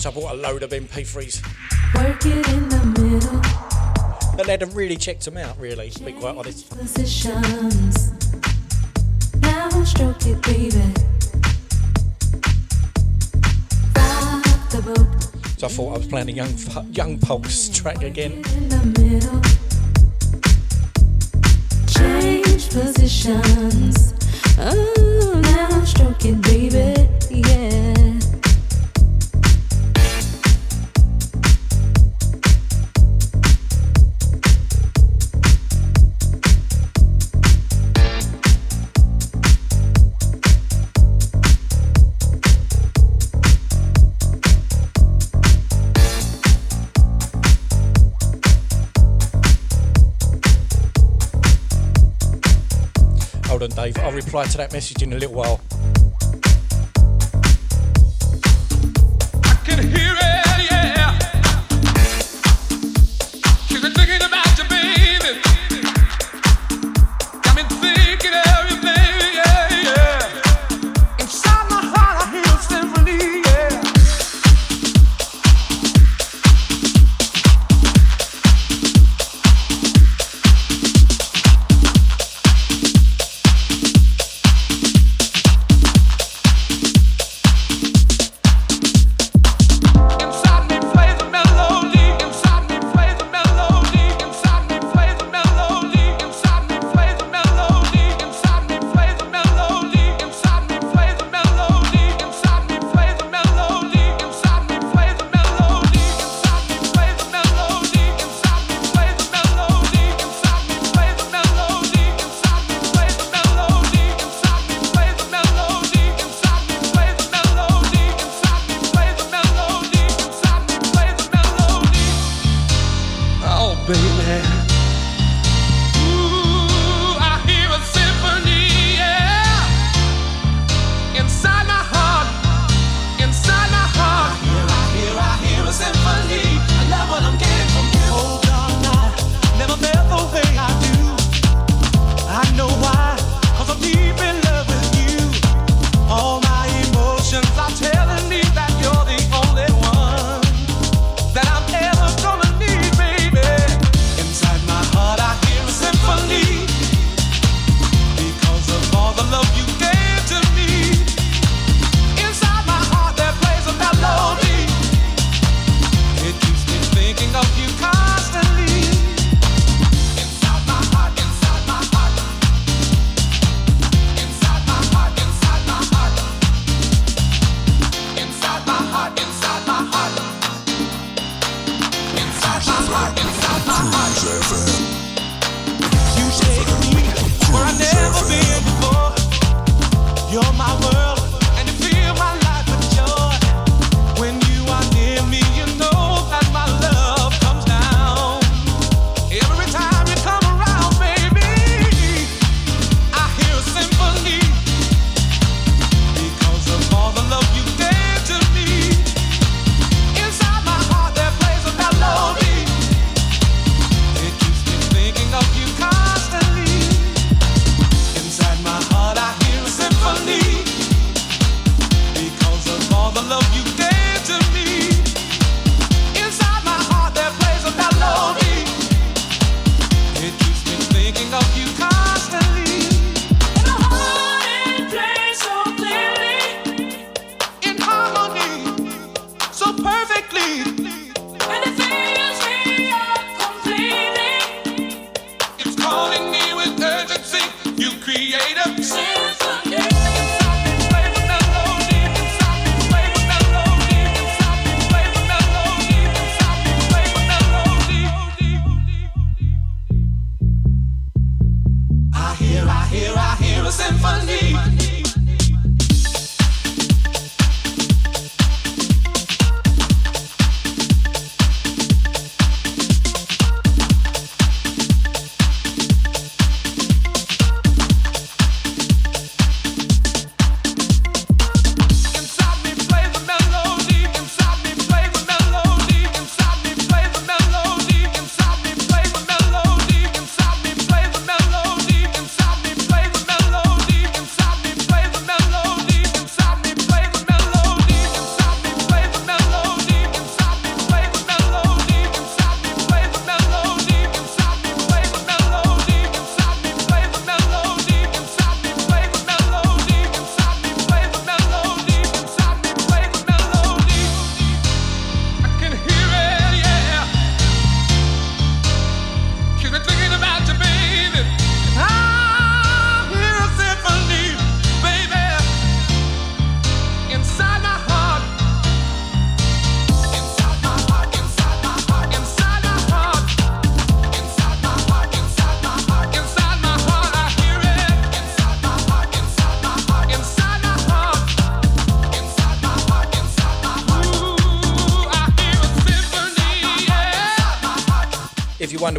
So 0.00 0.10
I 0.10 0.14
bought 0.14 0.32
a 0.34 0.36
load 0.36 0.62
of 0.62 0.70
MP3s. 0.70 1.44
Work 1.94 2.24
it 2.24 2.48
in 2.48 2.68
the 2.68 2.84
middle. 3.00 3.40
But 4.36 4.46
they 4.46 4.52
hadn't 4.52 4.74
really 4.74 4.96
checked 4.96 5.24
them 5.24 5.36
out, 5.36 5.58
really, 5.58 5.90
to 5.90 6.02
be 6.02 6.12
quite 6.12 6.36
honest. 6.36 6.70
Positions. 6.70 8.10
Now 9.40 9.68
stroke 9.84 10.26
it, 10.26 10.42
baby. 10.42 10.70
Rock 13.94 14.70
the 14.70 14.82
boat 14.82 15.58
So 15.58 15.66
I 15.66 15.70
thought 15.70 15.94
I 15.94 15.98
was 15.98 16.06
playing 16.06 16.30
a 16.30 16.32
young 16.32 16.54
young 16.92 17.18
Pulse 17.18 17.68
track 17.68 18.02
again. 18.02 18.32
in 18.32 18.68
the 18.68 18.84
middle. 18.98 19.42
Change 21.86 22.70
positions. 22.70 24.15
Reply 54.36 54.52
to 54.52 54.58
that 54.58 54.70
message 54.70 55.02
in 55.02 55.14
a 55.14 55.16
little 55.16 55.34
while. 55.34 55.65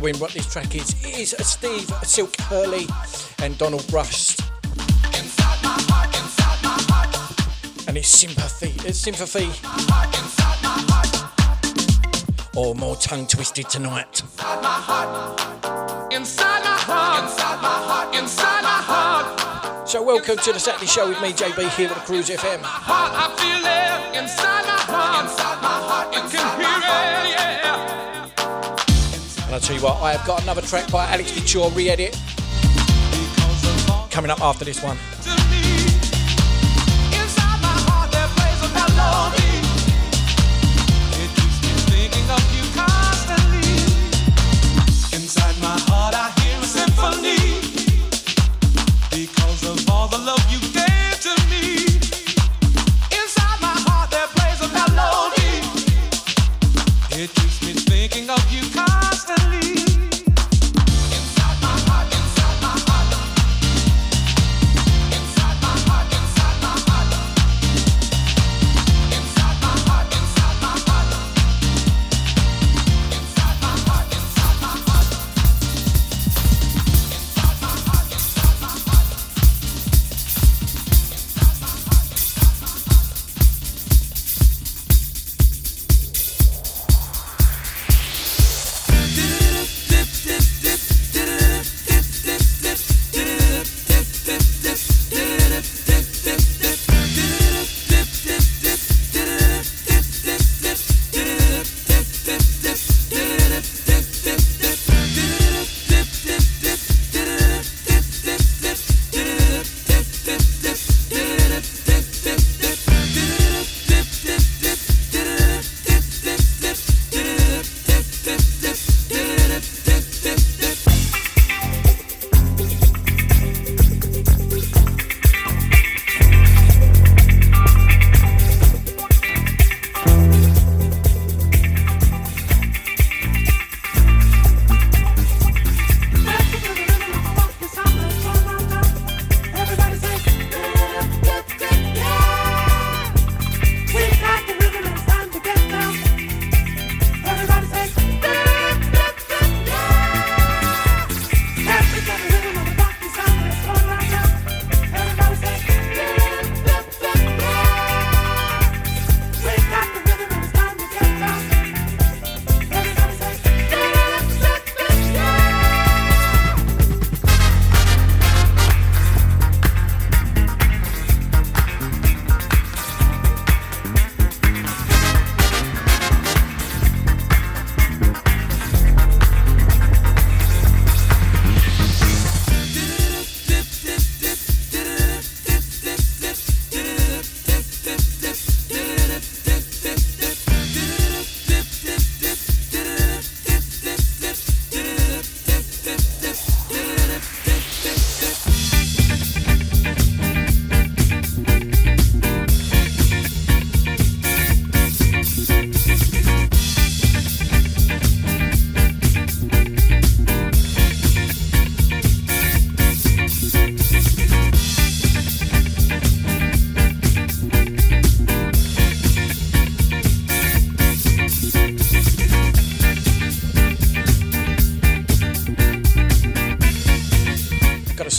Edwin 0.07 0.21
what 0.21 0.31
this 0.31 0.49
track 0.51 0.73
is. 0.73 0.95
It 1.03 1.19
is 1.19 1.35
Steve 1.39 1.91
Silk 2.03 2.33
Hurley 2.41 2.87
and 3.39 3.57
Donald 3.57 3.91
Rust. 3.91 4.41
And 7.89 7.97
it's 7.97 8.07
sympathy. 8.07 8.73
It's 8.87 8.99
sympathy. 8.99 9.47
My. 9.89 10.07
Or 12.55 12.73
more 12.75 12.95
tongue 12.95 13.27
twisted 13.27 13.69
tonight. 13.69 14.21
Inside 14.21 14.61
my 14.61 14.79
heart. 14.79 16.13
Inside 16.13 16.63
my 16.63 16.77
heart. 17.67 18.15
Inside 18.15 18.61
my 18.63 18.69
heart. 18.69 19.89
So 19.89 20.01
welcome 20.01 20.37
to 20.37 20.53
the 20.53 20.59
Saturday 20.59 20.87
Show 20.87 21.09
with 21.09 21.21
me, 21.21 21.33
JB, 21.33 21.69
here 21.75 21.89
at 21.89 22.05
Cruise 22.05 22.29
FM. 22.29 22.63
I'll 29.57 29.61
tell 29.61 29.75
you 29.75 29.81
what, 29.81 29.99
I 30.03 30.11
have 30.11 30.23
got 30.27 30.43
another 30.43 30.61
track 30.61 30.91
by 30.91 31.07
Alex 31.07 31.31
Couture 31.31 31.71
re-edit 31.71 32.15
coming 34.11 34.29
up 34.29 34.39
after 34.39 34.63
this 34.63 34.83
one. 34.83 34.99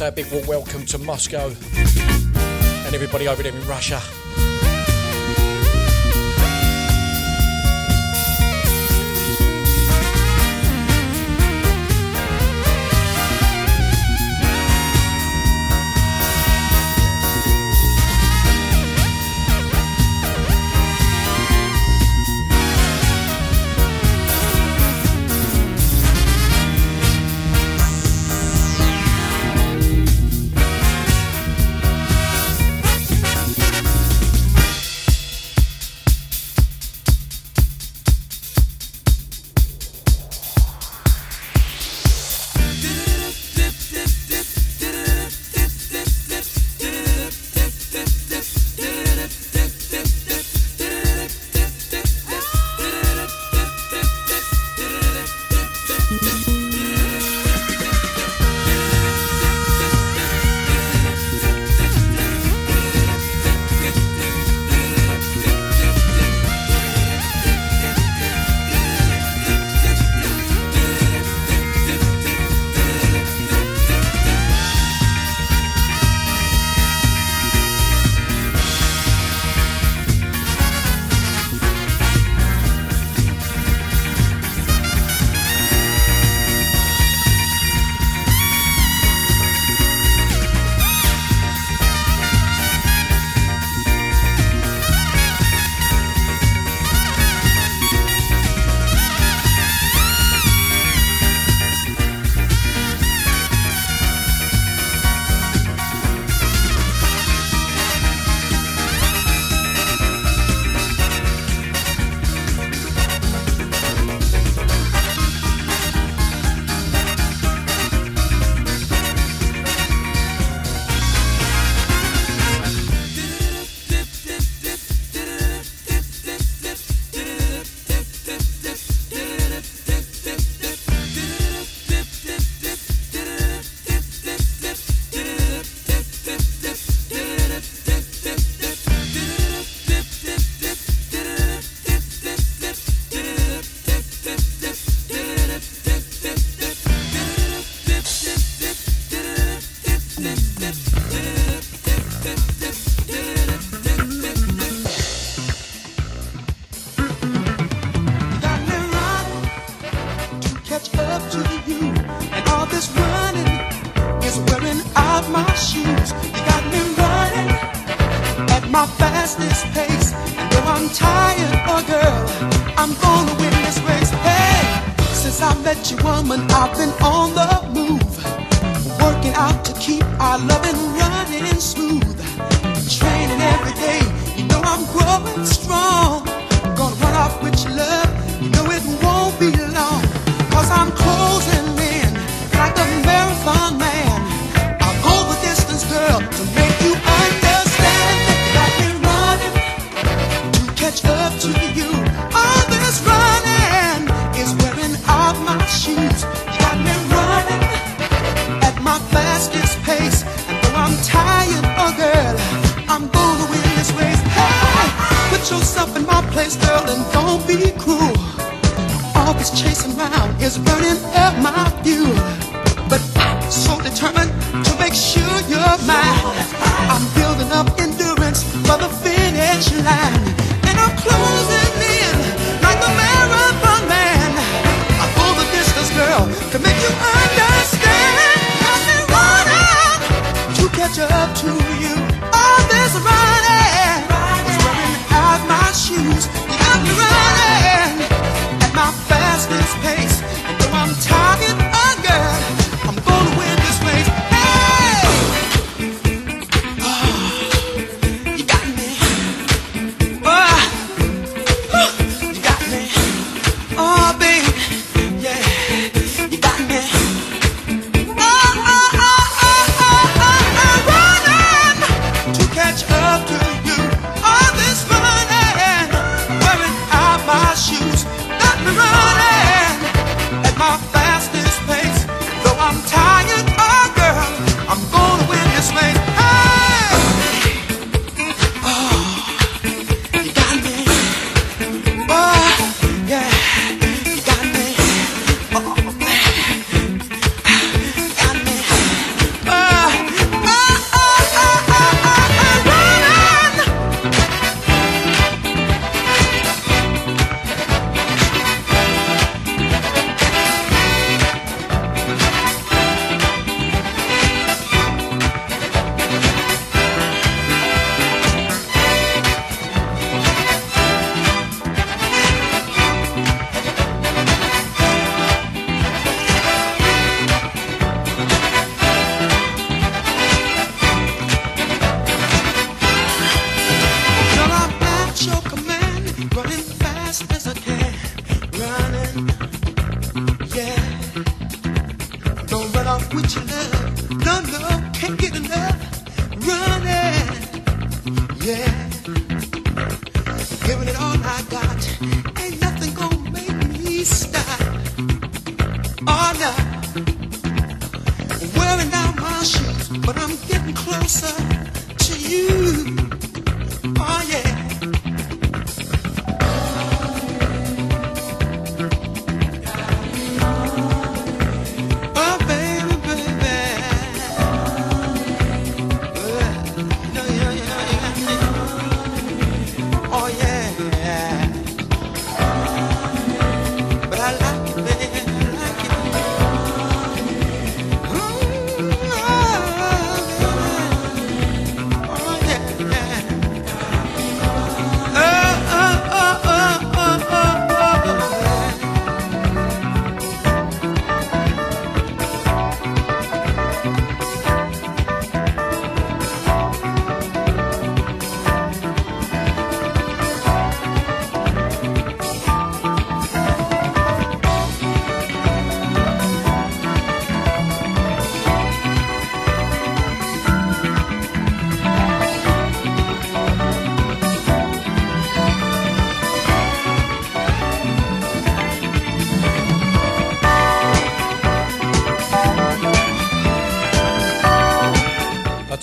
A 0.08 0.12
big 0.12 0.32
warm 0.32 0.46
welcome 0.46 0.86
to 0.86 0.96
Moscow 0.96 1.48
and 1.76 2.94
everybody 2.94 3.28
over 3.28 3.42
there 3.42 3.52
in 3.52 3.66
Russia. 3.66 4.00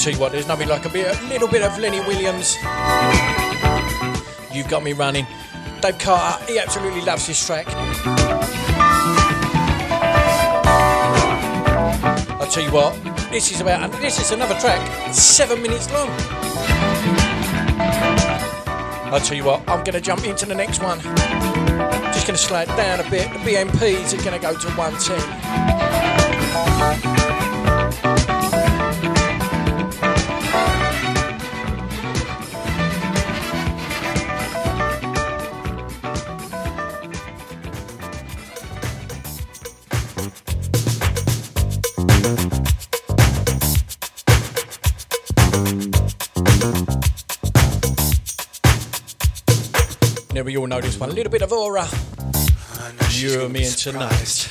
tell 0.06 0.14
you 0.14 0.20
what, 0.20 0.32
there's 0.32 0.48
nothing 0.48 0.68
like 0.68 0.86
a 0.86 0.90
bit, 0.90 1.20
a 1.20 1.24
little 1.30 1.48
bit 1.48 1.64
of 1.64 1.80
Lenny 1.80 2.00
Williams. 2.02 2.58
You've 4.54 4.68
got 4.70 4.84
me 4.84 4.94
running. 4.94 5.26
Dave 5.82 5.98
Carter, 5.98 6.46
he 6.46 6.60
absolutely 6.60 7.02
loves 7.02 7.26
this 7.26 7.44
track. 7.44 7.66
I 12.30 12.48
tell 12.52 12.64
you 12.64 12.72
what, 12.72 12.94
this 13.32 13.52
is 13.52 13.62
about, 13.62 13.82
and 13.82 13.92
this 13.94 14.20
is 14.20 14.30
another 14.30 14.54
track, 14.60 15.12
seven 15.12 15.64
minutes 15.64 15.92
long. 15.92 16.10
I 19.12 19.20
tell 19.24 19.36
you 19.36 19.44
what, 19.44 19.68
I'm 19.68 19.84
going 19.84 19.94
to 19.94 20.02
jump 20.02 20.24
into 20.24 20.46
the 20.46 20.54
next 20.54 20.84
one. 20.84 21.00
Just 22.14 22.28
going 22.28 22.38
to 22.38 22.44
slow 22.44 22.60
it 22.60 22.68
down 22.68 23.00
a 23.00 23.10
bit. 23.10 23.34
The 23.34 23.40
BMPs 23.40 24.14
are 24.14 24.24
going 24.24 24.40
to 24.40 24.40
go 24.40 24.56
to 24.56 24.68
110. 24.78 27.35
you'll 50.56 50.68
know 50.68 50.80
this 50.80 50.98
one. 50.98 51.10
A 51.10 51.14
little 51.14 51.30
bit 51.30 51.42
of 51.42 51.50
Aurra. 51.50 51.86
You 53.12 53.44
and 53.44 53.52
me 53.52 53.66
and 53.66 53.78
tonight. 53.78 54.50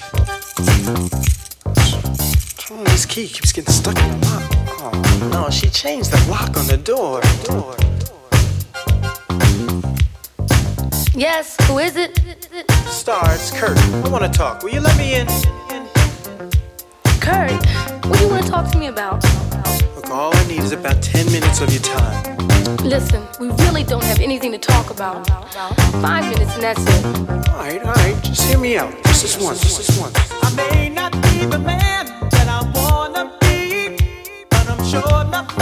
Oh, 2.70 2.84
this 2.84 3.06
key 3.06 3.26
keeps 3.26 3.52
getting 3.52 3.72
stuck 3.72 3.96
in 3.98 4.20
the 4.20 4.26
lock. 4.26 4.42
Oh, 4.82 5.30
no, 5.32 5.48
she 5.48 5.70
changed 5.70 6.10
the 6.10 6.30
lock 6.30 6.58
on 6.58 6.66
the 6.66 6.76
door. 6.76 7.22
door. 7.44 7.74
Yes, 11.14 11.56
who 11.66 11.78
is 11.78 11.96
it? 11.96 12.20
Star, 12.84 13.24
it's 13.32 13.50
Kurt. 13.58 13.78
I 14.04 14.08
want 14.10 14.24
to 14.24 14.38
talk. 14.38 14.62
Will 14.62 14.74
you 14.74 14.80
let 14.80 14.98
me 14.98 15.14
in? 15.14 15.26
Kurt, 17.18 17.52
what 18.04 18.18
do 18.18 18.24
you 18.24 18.30
want 18.30 18.44
to 18.44 18.50
talk 18.50 18.70
to 18.72 18.78
me 18.78 18.88
about? 18.88 19.24
All 20.14 20.32
I 20.32 20.46
need 20.46 20.60
is 20.60 20.70
about 20.70 21.02
10 21.02 21.26
minutes 21.32 21.60
of 21.60 21.72
your 21.72 21.82
time. 21.82 22.36
Listen, 22.84 23.26
we 23.40 23.48
really 23.64 23.82
don't 23.82 24.04
have 24.04 24.20
anything 24.20 24.52
to 24.52 24.58
talk 24.58 24.90
about. 24.90 25.28
Five 26.00 26.30
minutes 26.30 26.54
and 26.54 26.62
that's 26.62 26.80
it. 26.86 27.04
All 27.50 27.58
right, 27.58 27.82
all 27.82 27.92
right. 27.94 28.22
Just 28.22 28.42
hear 28.42 28.56
me 28.56 28.76
out. 28.76 28.94
This 29.02 29.24
is 29.24 29.44
once. 29.44 29.60
This 29.60 29.88
is 29.88 29.98
once. 29.98 30.16
I 30.30 30.54
may 30.54 30.88
not 30.88 31.10
be 31.14 31.46
the 31.46 31.58
man 31.58 32.06
that 32.30 32.46
I 32.48 32.62
wanna 32.76 33.36
be, 33.40 33.98
but 34.50 34.68
I'm 34.70 34.84
sure. 34.86 35.53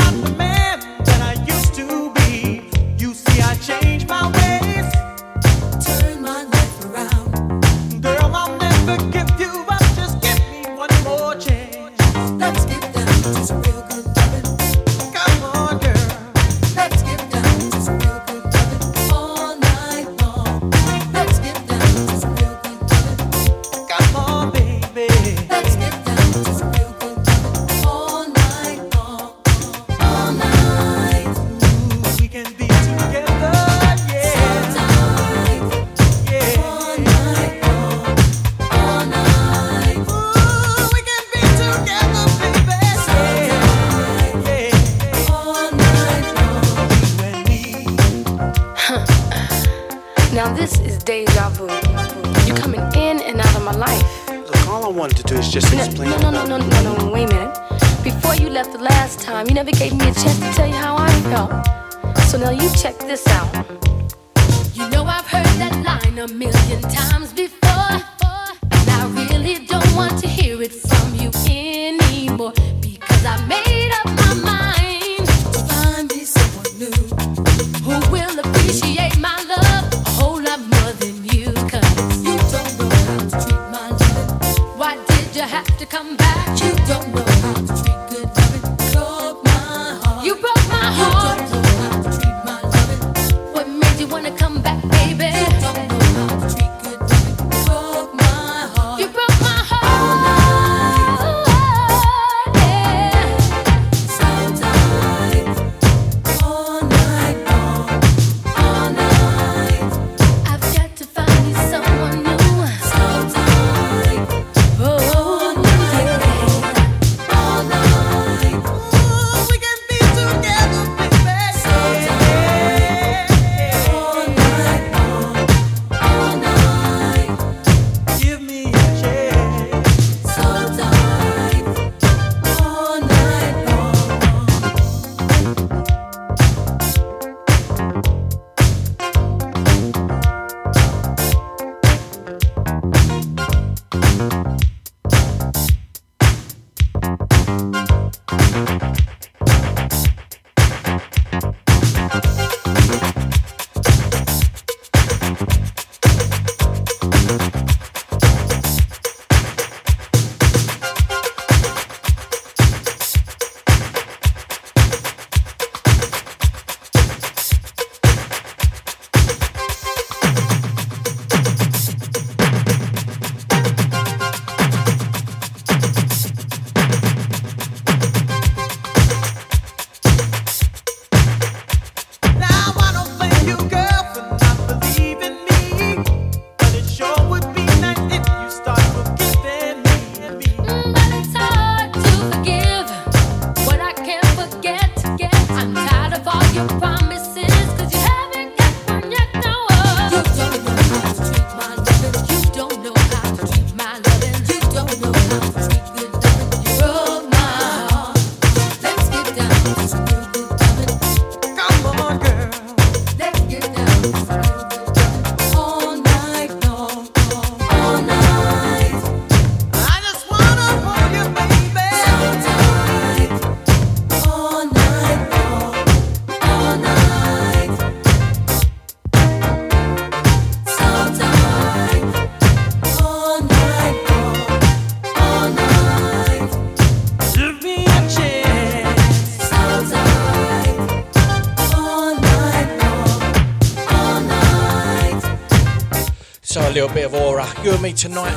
a 246.72 246.74
little 246.74 246.94
bit 246.94 247.04
of 247.04 247.12
Aurra. 247.12 247.46
You 247.62 247.72
and 247.72 247.82
me 247.82 247.92
tonight. 247.92 248.32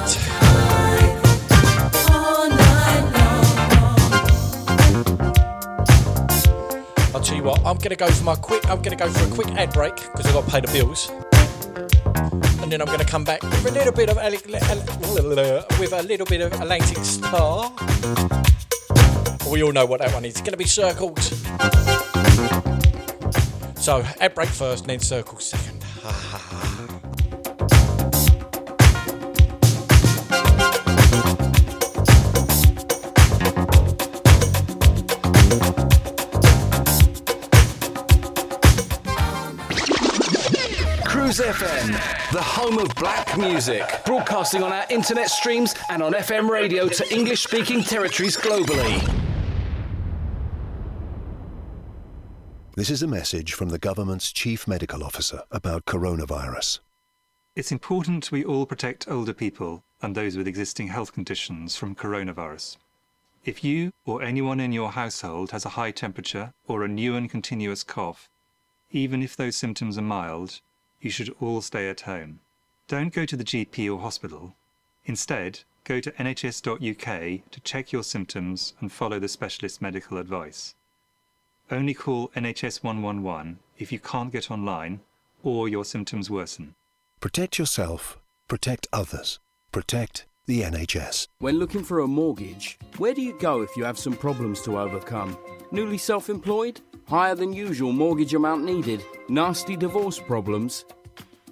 I'll 7.14 7.22
tell 7.22 7.38
you 7.38 7.44
what, 7.44 7.60
I'm 7.66 7.78
gonna 7.78 7.96
go 7.96 8.08
for 8.08 8.24
my 8.26 8.36
quick. 8.36 8.70
I'm 8.70 8.82
gonna 8.82 8.98
go 8.98 9.10
for 9.10 9.26
a 9.26 9.32
quick 9.34 9.48
ad 9.56 9.72
break 9.72 9.96
because 9.96 10.26
I've 10.26 10.34
got 10.34 10.46
to 10.46 10.52
pay 10.52 10.60
the 10.60 10.68
bills, 10.74 11.10
and 12.62 12.70
then 12.70 12.82
I'm 12.82 12.88
gonna 12.88 13.06
come 13.06 13.24
back 13.24 13.42
with 13.42 13.68
a 13.68 13.72
little 13.72 13.94
bit 13.94 14.10
of 14.10 14.18
Ale- 14.18 14.34
Ale- 14.34 15.66
with 15.80 15.94
a 15.94 16.04
little 16.04 16.26
bit 16.26 16.42
of 16.42 16.52
Atlantic 16.60 17.06
Starr. 17.06 17.72
We 19.50 19.64
all 19.64 19.72
know 19.72 19.86
what 19.86 20.02
that 20.02 20.14
one 20.14 20.26
is. 20.26 20.34
It's 20.34 20.42
gonna 20.42 20.58
be 20.58 20.66
circles. 20.66 21.30
So 23.82 24.04
ad 24.20 24.36
break 24.36 24.50
first, 24.50 24.82
and 24.82 24.90
then 24.90 25.00
circles. 25.00 25.54
Home 42.66 42.80
of 42.80 42.96
black 42.96 43.38
music, 43.38 43.88
broadcasting 44.06 44.64
on 44.64 44.72
our 44.72 44.86
internet 44.90 45.30
streams 45.30 45.76
and 45.92 46.02
on 46.02 46.14
FM 46.14 46.50
radio 46.50 46.88
to 46.88 47.14
English 47.14 47.44
speaking 47.44 47.84
territories 47.84 48.36
globally. 48.36 48.98
This 52.76 52.90
is 52.90 53.04
a 53.04 53.08
message 53.08 53.54
from 53.54 53.70
the 53.70 53.78
government's 53.78 54.32
chief 54.32 54.68
medical 54.68 55.04
officer 55.04 55.44
about 55.52 55.86
coronavirus. 55.86 56.80
It's 57.56 57.72
important 57.72 58.32
we 58.32 58.44
all 58.44 58.66
protect 58.66 59.08
older 59.08 59.34
people 59.34 59.84
and 60.02 60.16
those 60.16 60.36
with 60.36 60.48
existing 60.48 60.88
health 60.88 61.14
conditions 61.14 61.76
from 61.76 61.94
coronavirus. 61.94 62.78
If 63.44 63.64
you 63.64 63.92
or 64.08 64.24
anyone 64.24 64.60
in 64.60 64.72
your 64.72 64.94
household 64.94 65.52
has 65.52 65.66
a 65.66 65.78
high 65.78 65.92
temperature 65.92 66.52
or 66.68 66.84
a 66.84 66.88
new 66.88 67.16
and 67.16 67.30
continuous 67.30 67.84
cough, 67.84 68.28
even 68.90 69.22
if 69.22 69.36
those 69.36 69.56
symptoms 69.56 70.00
are 70.00 70.10
mild, 70.18 70.62
you 71.00 71.12
should 71.12 71.30
all 71.40 71.62
stay 71.62 71.88
at 71.90 72.02
home. 72.02 72.40
Don't 72.88 73.12
go 73.12 73.26
to 73.26 73.36
the 73.36 73.44
GP 73.44 73.92
or 73.92 74.00
hospital. 74.00 74.54
Instead, 75.06 75.62
go 75.86 76.00
to 76.00 76.12
nhs.uk 76.12 77.52
to 77.52 77.60
check 77.62 77.92
your 77.92 78.04
symptoms 78.04 78.74
and 78.80 78.92
follow 78.92 79.18
the 79.18 79.28
specialist 79.28 79.82
medical 79.82 80.20
advice. 80.20 80.76
Only 81.72 81.96
call 81.96 82.30
NHS 82.36 82.84
111 82.84 83.58
if 83.80 83.92
you 83.92 83.98
can't 83.98 84.32
get 84.32 84.52
online 84.52 85.00
or 85.42 85.68
your 85.68 85.84
symptoms 85.84 86.30
worsen. 86.30 86.76
Protect 87.20 87.58
yourself, 87.58 88.20
protect 88.48 88.88
others, 88.94 89.40
protect 89.72 90.28
the 90.46 90.62
NHS. 90.62 91.28
When 91.40 91.58
looking 91.58 91.84
for 91.84 92.02
a 92.02 92.08
mortgage, 92.08 92.78
where 92.98 93.16
do 93.16 93.22
you 93.24 93.36
go 93.40 93.62
if 93.62 93.76
you 93.76 93.84
have 93.84 93.98
some 93.98 94.16
problems 94.16 94.62
to 94.62 94.78
overcome? 94.78 95.36
Newly 95.72 95.98
self 95.98 96.30
employed? 96.30 96.82
Higher 97.08 97.34
than 97.34 97.52
usual 97.52 97.92
mortgage 97.92 98.36
amount 98.36 98.64
needed? 98.64 99.04
Nasty 99.28 99.76
divorce 99.76 100.20
problems? 100.20 100.86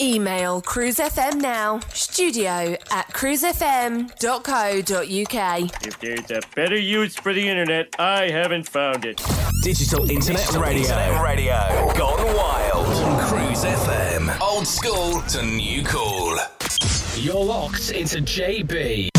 Email 0.00 0.60
Cruise 0.60 0.98
FM 0.98 1.40
now, 1.40 1.80
studio 1.92 2.76
at 2.90 3.08
cruisefm.co.uk. 3.12 5.86
If 5.86 6.00
there's 6.00 6.30
a 6.30 6.40
better 6.54 6.78
use 6.78 7.16
for 7.16 7.32
the 7.32 7.48
internet, 7.48 7.94
I 7.98 8.30
haven't 8.30 8.68
found 8.68 9.04
it. 9.04 9.22
Digital 9.62 10.08
Internet 10.10 10.52
Radio. 10.54 10.82
Internet 10.82 11.22
radio. 11.22 11.92
Gone 11.96 12.36
wild 12.36 12.86
on 12.86 13.28
Cruise 13.28 13.64
FM. 13.64 14.40
Old 14.40 14.66
school 14.66 15.20
to 15.28 15.42
new 15.44 15.82
cool. 15.84 16.36
You're 17.16 17.44
locked 17.44 17.90
into 17.92 18.18
JB. 18.18 19.13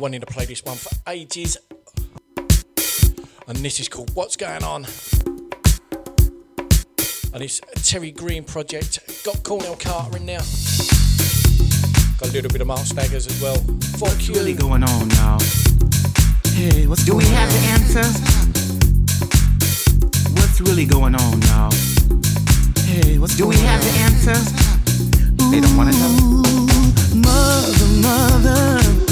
Been 0.00 0.12
wanting 0.12 0.20
to 0.20 0.26
play 0.26 0.46
this 0.46 0.64
one 0.64 0.76
for 0.78 0.90
ages, 1.08 1.58
and 3.46 3.56
this 3.58 3.80
is 3.80 3.88
called 3.88 4.10
What's 4.14 4.34
Going 4.34 4.64
On. 4.64 4.86
And 7.34 7.42
it's 7.42 7.60
a 7.60 7.80
Terry 7.80 8.10
Green 8.10 8.42
project. 8.44 8.98
Got 9.24 9.42
Cornell 9.42 9.76
Carter 9.76 10.16
in 10.16 10.24
there. 10.24 10.40
Got 12.18 12.30
a 12.30 12.32
little 12.32 12.50
bit 12.50 12.62
of 12.62 12.66
Mark 12.66 12.80
Staggers 12.80 13.26
as 13.26 13.42
well. 13.42 13.56
Fuck 13.56 14.00
What's 14.00 14.28
you. 14.28 14.34
really 14.34 14.54
going 14.54 14.82
on 14.84 15.08
now? 15.08 15.38
Hey, 16.54 16.86
what's 16.86 17.04
Do 17.04 17.16
we 17.16 17.24
have 17.24 17.50
the 17.52 17.60
answer? 17.68 18.04
What's 20.32 20.60
really 20.62 20.86
going 20.86 21.14
on 21.14 21.40
now? 21.40 21.68
Hey, 22.86 23.18
what's 23.18 23.36
Do 23.36 23.48
we 23.48 23.56
have 23.56 23.82
the 23.82 23.92
answer? 24.08 24.38
They 25.50 25.60
don't 25.60 25.76
want 25.76 25.92
to 25.92 25.98
know. 25.98 26.42
Mother, 27.20 27.86
mother, 28.00 29.09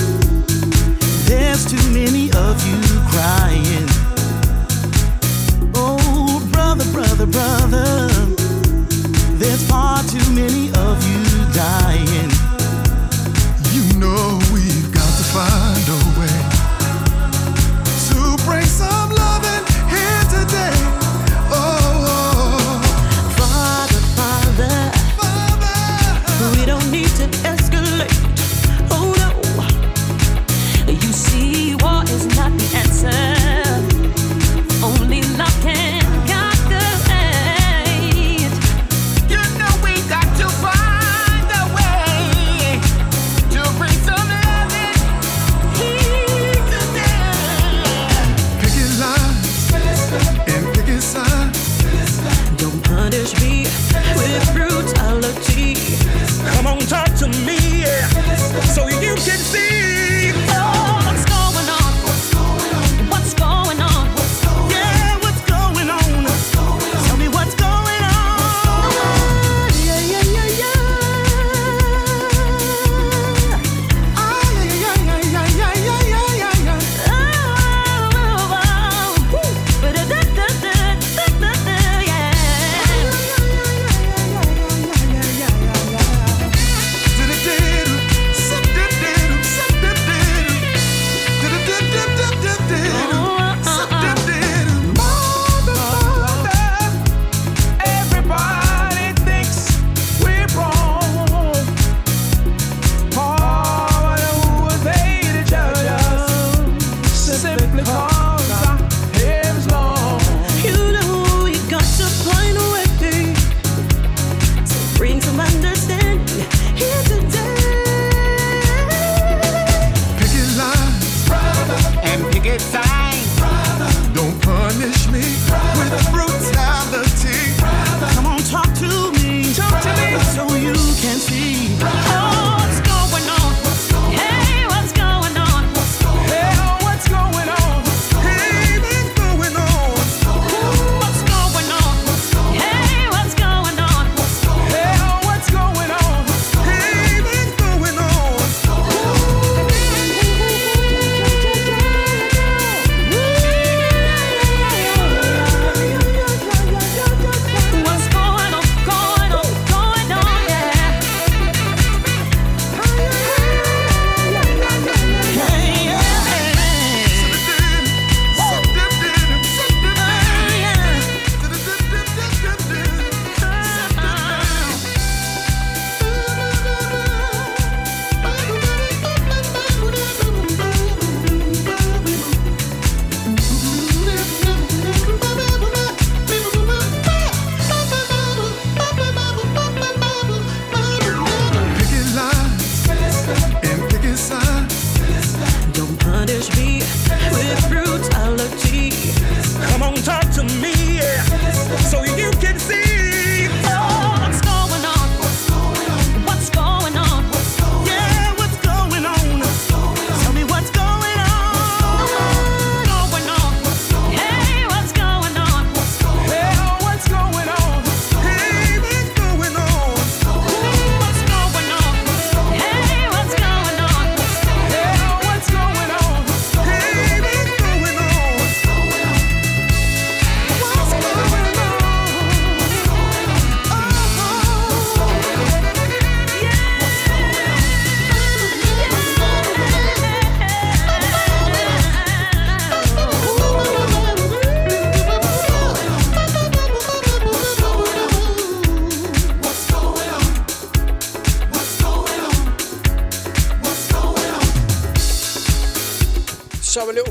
there's 1.49 1.65
too 1.65 1.91
many 1.95 2.31
of 2.33 2.57
you 2.69 2.79
crying. 3.09 3.89
Oh, 5.75 6.47
brother, 6.53 6.85
brother, 6.93 7.25
brother, 7.25 8.07
there's 9.41 9.66
far 9.66 10.03
too 10.03 10.31
many 10.35 10.69
of 10.75 10.97
you 11.09 11.23
dying. 11.55 12.31
You 13.73 13.99
know 13.99 14.39
we've 14.53 14.93
got 14.93 15.11
to 15.16 15.25
find 15.33 15.68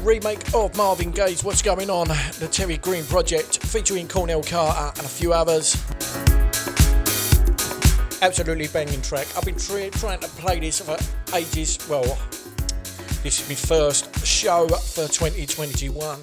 remake 0.07 0.53
of 0.53 0.73
Marvin 0.77 1.11
Gaye's 1.11 1.43
What's 1.43 1.61
Going 1.61 1.89
On, 1.89 2.07
the 2.07 2.47
Terry 2.49 2.77
Green 2.77 3.03
project 3.03 3.61
featuring 3.65 4.07
Cornell 4.07 4.41
Carter 4.41 4.93
and 4.97 5.05
a 5.05 5.09
few 5.09 5.33
others. 5.33 5.75
Absolutely 8.21 8.69
banging 8.69 9.01
track. 9.01 9.27
I've 9.35 9.43
been 9.43 9.57
tra- 9.57 9.89
trying 9.89 10.21
to 10.21 10.29
play 10.29 10.61
this 10.61 10.79
for 10.79 10.95
ages. 11.35 11.77
Well, 11.89 12.17
this 13.21 13.41
is 13.41 13.49
my 13.49 13.55
first 13.55 14.25
show 14.25 14.69
for 14.69 15.09
2021. 15.09 16.21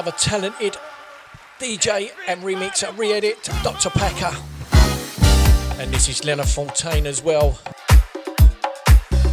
another 0.00 0.16
talented 0.16 0.78
DJ 1.58 2.08
and 2.26 2.40
remixer, 2.42 2.96
re 2.96 3.12
edit, 3.12 3.50
Dr. 3.62 3.90
Packer. 3.90 4.34
And 5.78 5.92
this 5.92 6.08
is 6.08 6.24
Lena 6.24 6.46
Fontaine 6.46 7.06
as 7.06 7.22
well. 7.22 7.58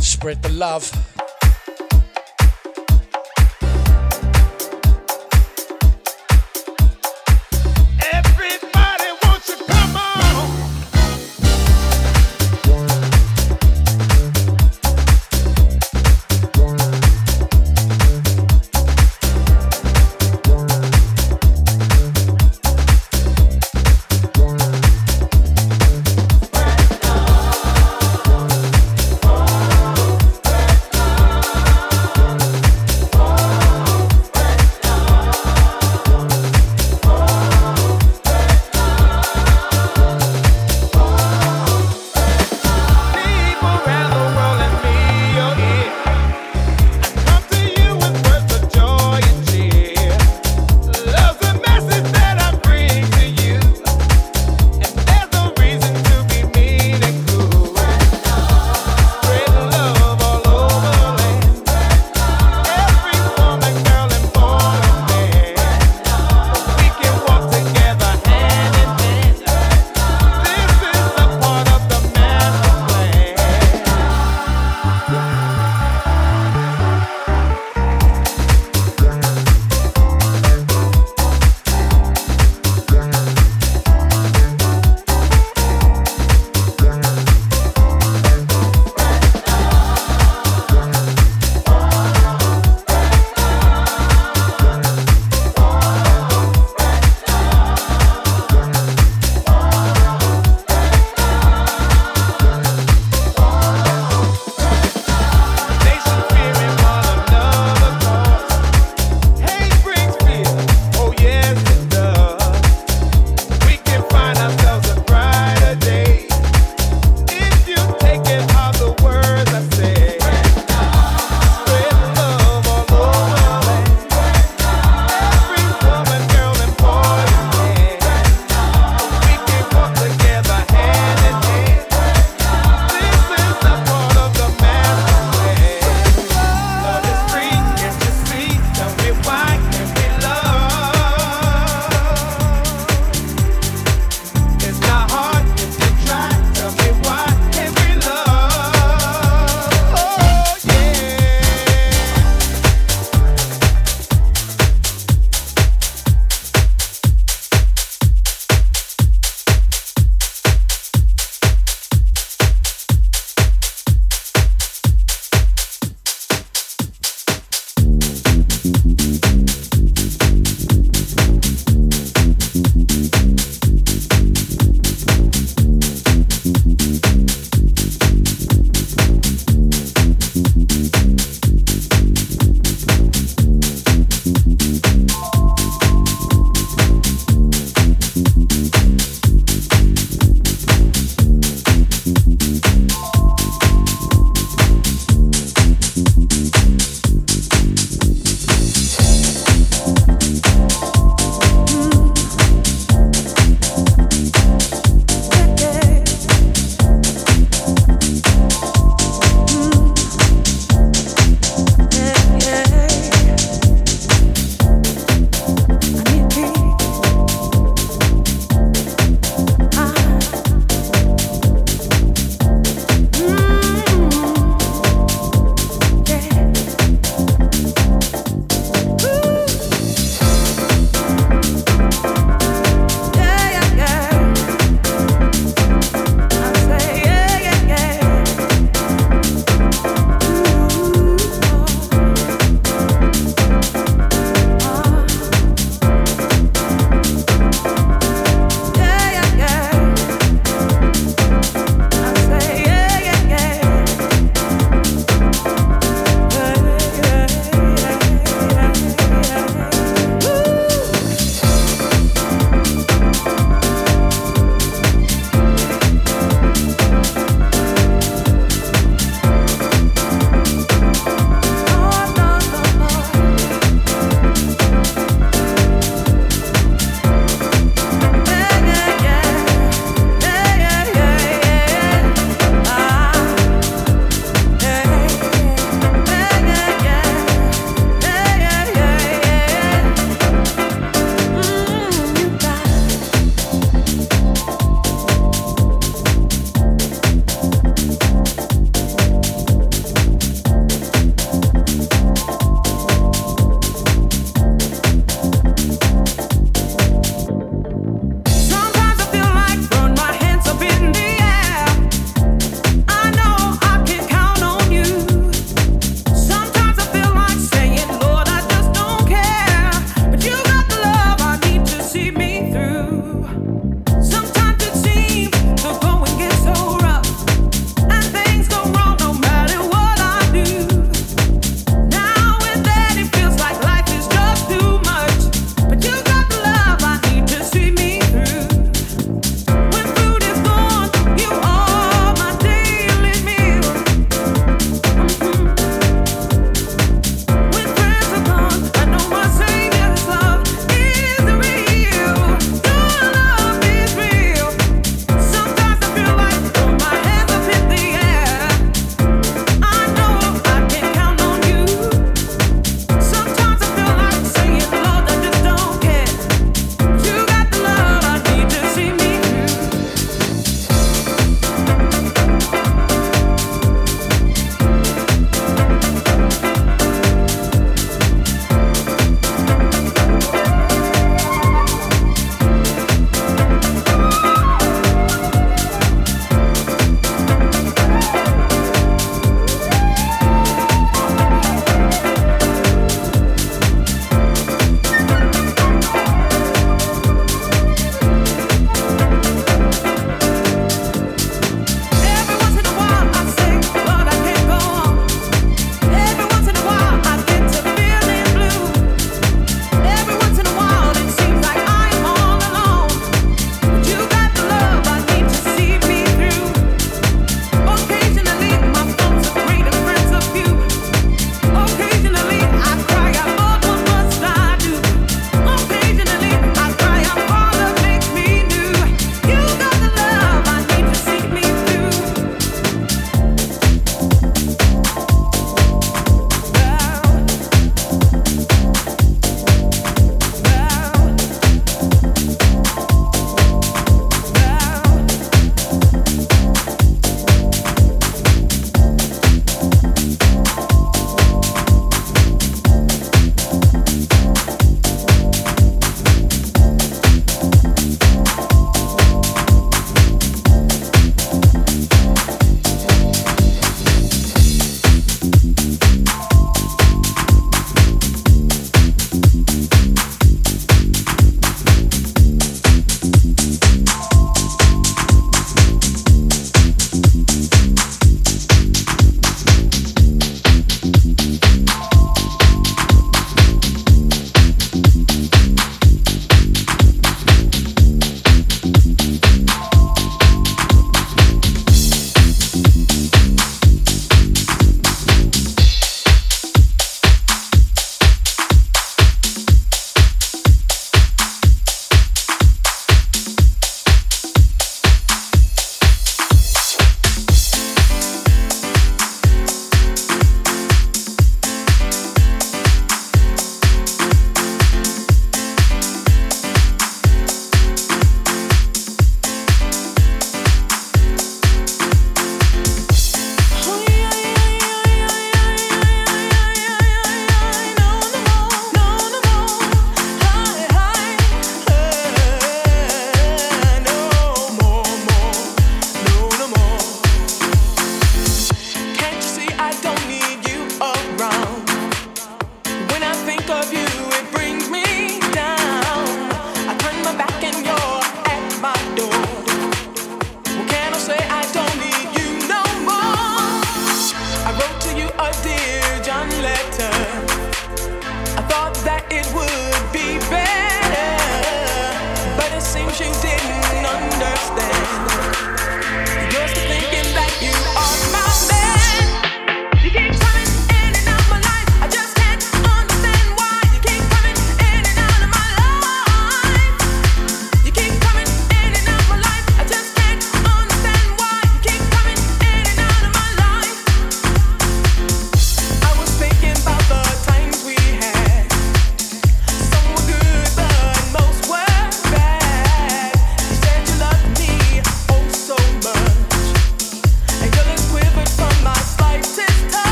Spread 0.00 0.42
the 0.42 0.50
love. 0.50 1.09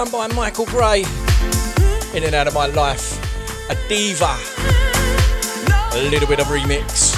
One 0.00 0.10
by 0.10 0.34
Michael 0.34 0.64
Gray. 0.64 1.04
In 2.14 2.24
and 2.24 2.34
out 2.34 2.46
of 2.46 2.54
my 2.54 2.66
life, 2.66 3.18
a 3.68 3.76
diva. 3.86 4.34
A 5.92 6.08
little 6.08 6.26
bit 6.26 6.40
of 6.40 6.46
remix. 6.46 7.16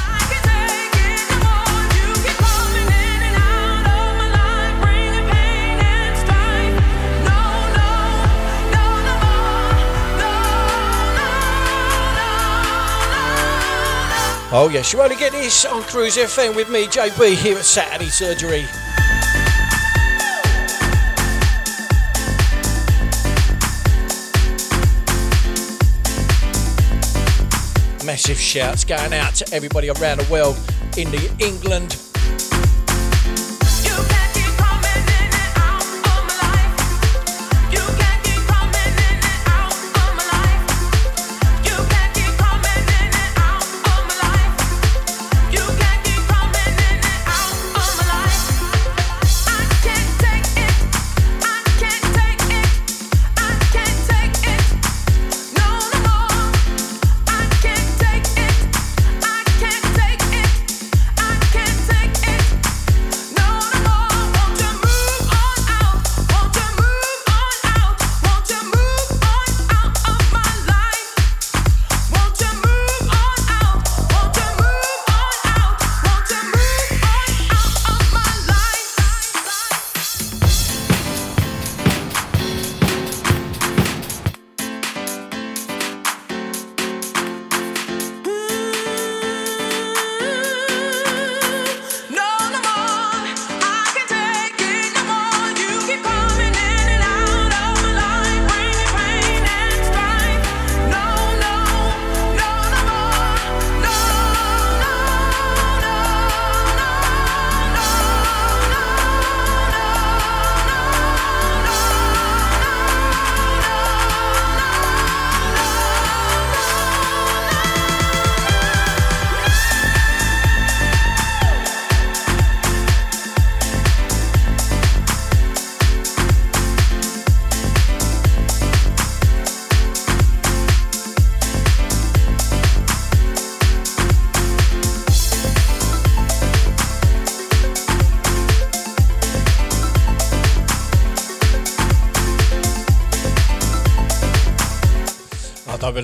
Oh 14.55 14.69
yes, 14.73 14.93
you 14.93 15.01
only 15.01 15.17
get 15.17 15.33
this 15.33 15.65
on 15.65 15.83
Cruise 15.83 16.17
FM 16.17 16.57
with 16.57 16.69
me, 16.69 16.87
JB, 16.87 17.37
here 17.37 17.59
at 17.59 17.65
Saturday 17.65 18.11
Surgery. 18.11 18.67
Massive 28.13 28.39
shouts 28.39 28.85
going 28.85 29.15
out 29.15 29.35
to 29.37 29.55
everybody 29.55 29.89
around 29.89 30.19
the 30.19 30.31
world 30.31 30.55
in 30.99 31.11
the 31.11 31.35
England. 31.39 32.12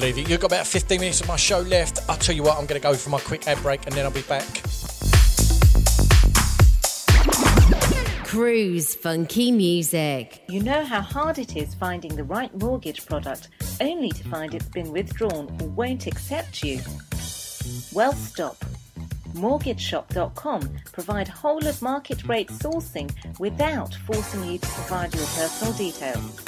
I 0.09 0.11
don't 0.13 0.25
it. 0.25 0.31
You've 0.31 0.41
got 0.41 0.53
about 0.53 0.67
15 0.67 1.01
minutes 1.01 1.21
of 1.21 1.29
my 1.29 1.37
show 1.37 1.61
left. 1.61 2.01
I'll 2.09 2.17
tell 2.17 2.35
you 2.35 2.43
what, 2.43 2.57
I'm 2.57 2.65
going 2.65 2.81
to 2.81 2.83
go 2.83 2.95
for 2.95 3.11
my 3.11 3.21
quick 3.21 3.47
ad 3.47 3.61
break 3.63 3.85
and 3.87 3.95
then 3.95 4.07
I'll 4.07 4.11
be 4.11 4.23
back. 4.23 4.47
Cruise 8.25 8.95
funky 8.95 9.53
music. 9.53 10.45
You 10.49 10.63
know 10.63 10.83
how 10.83 11.03
hard 11.03 11.39
it 11.39 11.57
is 11.57 11.75
finding 11.75 12.17
the 12.17 12.25
right 12.25 12.55
mortgage 12.59 13.05
product 13.05 13.49
only 13.83 14.11
to 14.11 14.25
find 14.29 14.55
it's 14.55 14.69
been 14.69 14.93
withdrawn 14.93 15.55
or 15.61 15.69
won't 15.69 16.07
accept 16.07 16.63
you? 16.63 16.81
Well, 17.93 18.15
stop. 18.15 18.65
MortgageShop.com 19.35 20.71
provide 20.91 21.29
whole 21.29 21.67
of 21.67 21.83
market 21.83 22.25
rate 22.25 22.49
sourcing 22.49 23.11
without 23.39 23.95
forcing 24.07 24.45
you 24.45 24.59
to 24.59 24.67
provide 24.69 25.15
your 25.15 25.27
personal 25.27 25.75
details. 25.75 26.48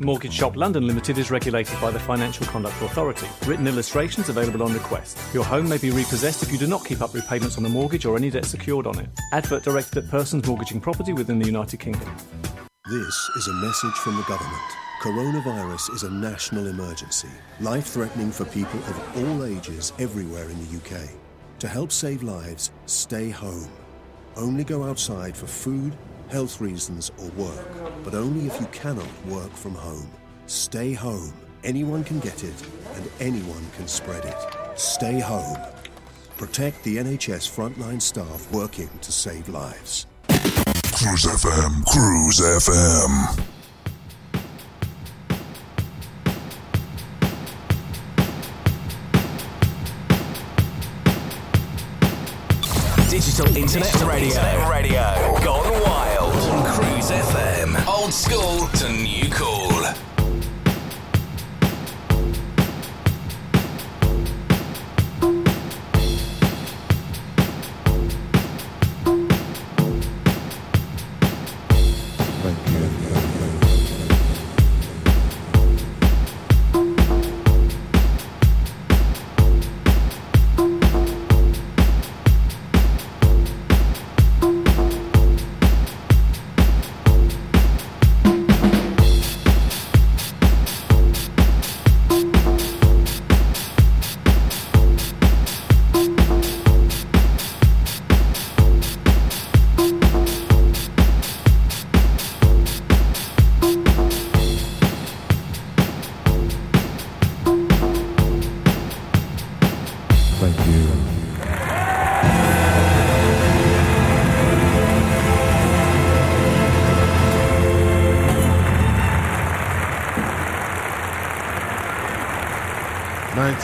Mortgage 0.00 0.32
Shop 0.32 0.54
London 0.54 0.86
Limited 0.86 1.18
is 1.18 1.28
regulated 1.28 1.80
by 1.80 1.90
the 1.90 1.98
Financial 1.98 2.46
Conduct 2.46 2.80
Authority. 2.82 3.26
Written 3.46 3.66
illustrations 3.66 4.28
available 4.28 4.62
on 4.62 4.72
request. 4.72 5.18
Your 5.34 5.42
home 5.42 5.68
may 5.68 5.78
be 5.78 5.90
repossessed 5.90 6.44
if 6.44 6.52
you 6.52 6.58
do 6.58 6.68
not 6.68 6.84
keep 6.84 7.02
up 7.02 7.12
repayments 7.14 7.56
on 7.56 7.64
the 7.64 7.68
mortgage 7.68 8.06
or 8.06 8.16
any 8.16 8.30
debt 8.30 8.44
secured 8.44 8.86
on 8.86 8.96
it. 9.00 9.08
Advert 9.32 9.64
directed 9.64 9.98
at 9.98 10.08
persons 10.08 10.46
mortgaging 10.46 10.80
property 10.80 11.12
within 11.12 11.40
the 11.40 11.46
United 11.46 11.80
Kingdom. 11.80 12.08
This 12.88 13.30
is 13.38 13.48
a 13.48 13.54
message 13.54 13.94
from 13.94 14.14
the 14.16 14.22
government. 14.22 14.62
Coronavirus 15.02 15.92
is 15.92 16.04
a 16.04 16.10
national 16.10 16.68
emergency, 16.68 17.28
life 17.58 17.86
threatening 17.86 18.30
for 18.30 18.44
people 18.44 18.78
of 18.78 19.16
all 19.16 19.44
ages 19.44 19.92
everywhere 19.98 20.48
in 20.48 20.58
the 20.60 20.76
UK. 20.76 21.08
To 21.58 21.66
help 21.66 21.90
save 21.90 22.22
lives, 22.22 22.70
stay 22.86 23.30
home. 23.30 23.68
Only 24.36 24.62
go 24.62 24.84
outside 24.84 25.36
for 25.36 25.48
food, 25.48 25.96
health 26.30 26.60
reasons, 26.60 27.10
or 27.18 27.28
work, 27.30 27.68
but 28.04 28.14
only 28.14 28.46
if 28.46 28.60
you 28.60 28.66
cannot 28.66 29.08
work 29.26 29.52
from 29.52 29.74
home. 29.74 30.08
Stay 30.46 30.92
home. 30.92 31.32
Anyone 31.64 32.04
can 32.04 32.20
get 32.20 32.44
it, 32.44 32.54
and 32.94 33.10
anyone 33.20 33.66
can 33.76 33.88
spread 33.88 34.24
it. 34.24 34.36
Stay 34.78 35.18
home. 35.18 35.58
Protect 36.36 36.82
the 36.84 36.98
NHS 36.98 37.48
frontline 37.50 38.00
staff 38.00 38.50
working 38.52 38.88
to 39.00 39.10
save 39.12 39.48
lives. 39.48 40.06
Cruise 40.92 41.24
FM, 41.24 41.84
Cruise 41.86 42.40
FM. 42.40 43.44
Digital 53.10 53.56
Internet 53.56 53.94
Radio. 54.02 54.70
Radio. 54.70 55.40
Gone 55.42 55.87
FM. 57.10 57.86
Old 57.86 58.12
school 58.12 58.68
to 58.78 58.88
new 58.92 59.30
cool. 59.30 60.07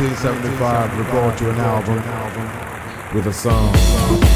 1975 0.05 0.99
recorded 0.99 1.49
an 1.49 1.61
album 1.61 3.17
with 3.17 3.27
a 3.27 3.33
song. 3.33 4.34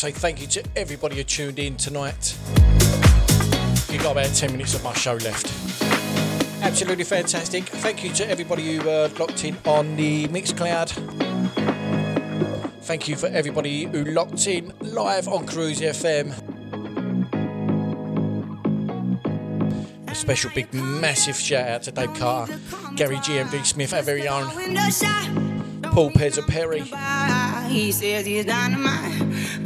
say 0.00 0.10
thank 0.12 0.40
you 0.40 0.46
to 0.46 0.64
everybody 0.76 1.14
who 1.14 1.22
tuned 1.22 1.58
in 1.58 1.76
tonight. 1.76 2.34
You've 3.90 4.02
got 4.02 4.12
about 4.12 4.34
10 4.34 4.50
minutes 4.50 4.72
of 4.72 4.82
my 4.82 4.94
show 4.94 5.12
left. 5.12 5.52
Absolutely 6.62 7.04
fantastic. 7.04 7.64
Thank 7.64 8.02
you 8.02 8.10
to 8.14 8.26
everybody 8.26 8.76
who 8.76 8.88
uh, 8.88 9.10
locked 9.18 9.44
in 9.44 9.58
on 9.66 9.96
the 9.96 10.26
Mixcloud. 10.28 10.88
Thank 12.80 13.08
you 13.08 13.16
for 13.16 13.26
everybody 13.26 13.84
who 13.84 14.04
locked 14.06 14.46
in 14.46 14.72
live 14.80 15.28
on 15.28 15.46
Cruise 15.46 15.80
FM. 15.80 16.32
A 20.08 20.14
special 20.14 20.50
big 20.54 20.72
massive 20.72 21.36
shout 21.36 21.68
out 21.68 21.82
to 21.82 21.92
Dave 21.92 22.14
Carter, 22.14 22.58
Gary 22.96 23.16
GMV 23.16 23.66
Smith, 23.66 23.92
our 23.92 24.00
very 24.00 24.26
own 24.26 24.46
Paul 25.92 26.10
Pezza 26.12 26.46
Perry. 26.46 26.84
He 27.70 27.92
says 27.92 28.24
he's 28.24 28.46
dynamite 28.46 29.09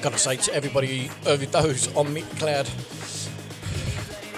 Gotta 0.00 0.18
say 0.18 0.36
to 0.36 0.54
everybody, 0.54 1.10
those 1.24 1.94
on 1.94 2.06
Mixcloud, 2.14 2.66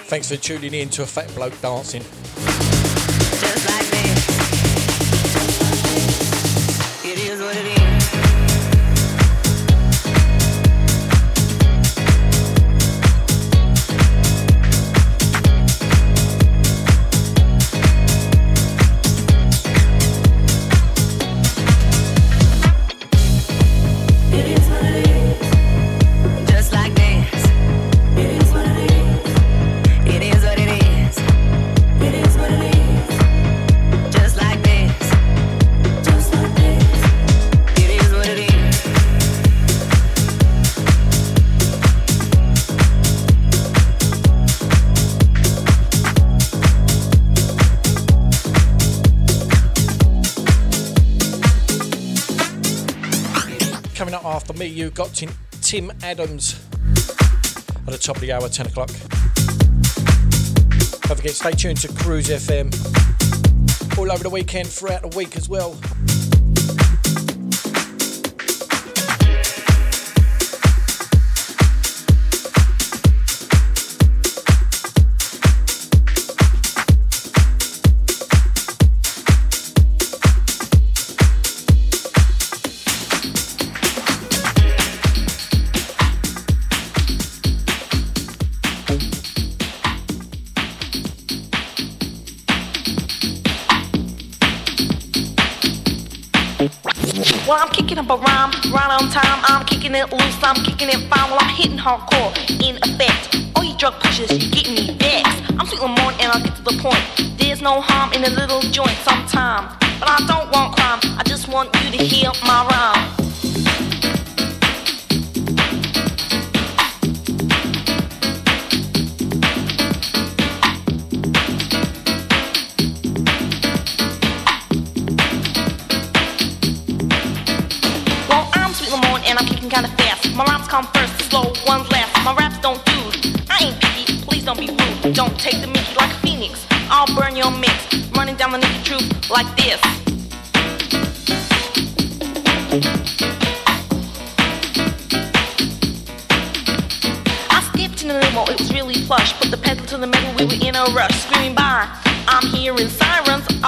thanks 0.09 0.29
for 0.29 0.37
tuning 0.37 0.75
in 0.75 0.89
to 0.91 1.03
a 1.03 1.07
fat 1.07 1.33
bloke 1.35 1.59
dancing. 1.61 2.03
You've 54.93 54.99
got 54.99 55.15
Tim 55.63 55.91
Adams 56.03 56.63
at 56.77 57.87
the 57.87 57.99
top 57.99 58.17
of 58.17 58.21
the 58.21 58.31
hour, 58.31 58.47
10 58.47 58.67
o'clock. 58.67 58.89
Don't 61.09 61.17
forget, 61.17 61.33
stay 61.33 61.53
tuned 61.53 61.79
to 61.79 61.89
Cruise 61.89 62.29
FM 62.29 62.69
all 63.97 64.13
over 64.13 64.23
the 64.23 64.29
weekend, 64.29 64.69
throughout 64.69 65.01
the 65.01 65.17
week 65.17 65.35
as 65.35 65.49
well. 65.49 65.79
Well, 97.93 98.05
kicking 98.05 98.11
up 98.11 98.19
a 98.19 98.25
rhyme 98.25 98.73
right 98.73 99.03
on 99.03 99.11
time. 99.11 99.45
I'm 99.45 99.67
kicking 99.67 99.95
it 99.95 100.11
loose, 100.11 100.43
I'm 100.43 100.57
kicking 100.65 100.89
it 100.89 101.11
fine. 101.11 101.31
Well, 101.31 101.39
I'm 101.39 101.55
hitting 101.55 101.77
hardcore 101.77 102.33
in 102.67 102.77
effect. 102.77 103.37
All 103.55 103.65
you 103.65 103.77
drug 103.77 104.01
pushers, 104.01 104.33
you 104.33 104.51
getting 104.51 104.75
me 104.75 104.97
vexed. 104.97 105.43
I'm 105.59 105.67
sweet 105.67 105.83
Lamont 105.83 106.19
and 106.23 106.33
I'll 106.33 106.43
get 106.43 106.57
to 106.57 106.63
the 106.63 106.79
point. 106.81 107.39
There's 107.39 107.61
no 107.61 107.83
harm 107.83 108.15
in 108.15 108.25
a 108.25 108.31
little 108.31 108.63
joint 108.63 108.97
sometime. 109.05 109.77
But 110.01 110.09
I 110.09 110.25
don't 110.27 110.51
want 110.53 110.75
crime, 110.75 111.01
I 111.19 111.23
just 111.27 111.49
want 111.49 111.69
you 111.85 111.99
to 111.99 112.03
hear 112.03 112.31
my 112.47 112.67
rhyme. 112.71 112.92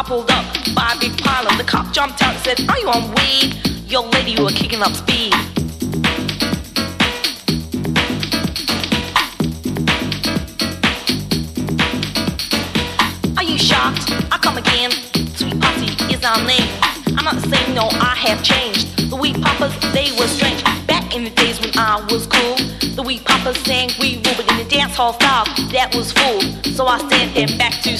Pulled 0.04 0.30
up 0.30 0.44
by 0.74 0.92
a 0.94 1.00
big 1.00 1.16
pylon. 1.16 1.56
The 1.56 1.64
cop 1.64 1.90
jumped 1.90 2.20
out 2.20 2.34
and 2.34 2.44
said, 2.44 2.68
Are 2.68 2.78
you 2.78 2.88
on 2.88 3.08
weed? 3.14 3.56
Yo, 3.90 4.02
lady, 4.10 4.32
you 4.32 4.46
are 4.46 4.50
kicking 4.50 4.82
up 4.82 4.92
speed. 4.92 5.32
Are 13.38 13.44
you 13.44 13.56
shocked? 13.56 14.12
I 14.30 14.36
come 14.42 14.58
again. 14.58 14.90
Sweet 15.36 15.58
Posse 15.58 16.12
is 16.12 16.22
our 16.22 16.44
name. 16.44 16.68
I'm 17.16 17.24
not 17.24 17.40
saying 17.40 17.74
no, 17.74 17.88
I 17.90 18.14
have 18.14 18.42
changed. 18.42 19.08
The 19.08 19.16
Wheat 19.16 19.40
Poppers, 19.40 19.72
they 19.94 20.12
were 20.18 20.28
strange. 20.28 20.62
Back 20.86 21.16
in 21.16 21.24
the 21.24 21.30
days 21.30 21.58
when 21.60 21.70
I 21.78 22.06
was 22.10 22.26
cool, 22.26 22.56
the 22.94 23.02
Wheat 23.02 23.24
Poppers 23.24 23.56
sang 23.64 23.88
we 23.98 24.18
but 24.18 24.50
in 24.50 24.58
the 24.58 24.68
dance 24.68 24.96
hall 24.96 25.14
style, 25.14 25.46
that 25.72 25.94
was 25.94 26.12
full. 26.12 26.42
So 26.74 26.86
I 26.86 26.98
sent 27.08 27.34
them 27.34 27.56
back 27.56 27.80
to 27.84 27.96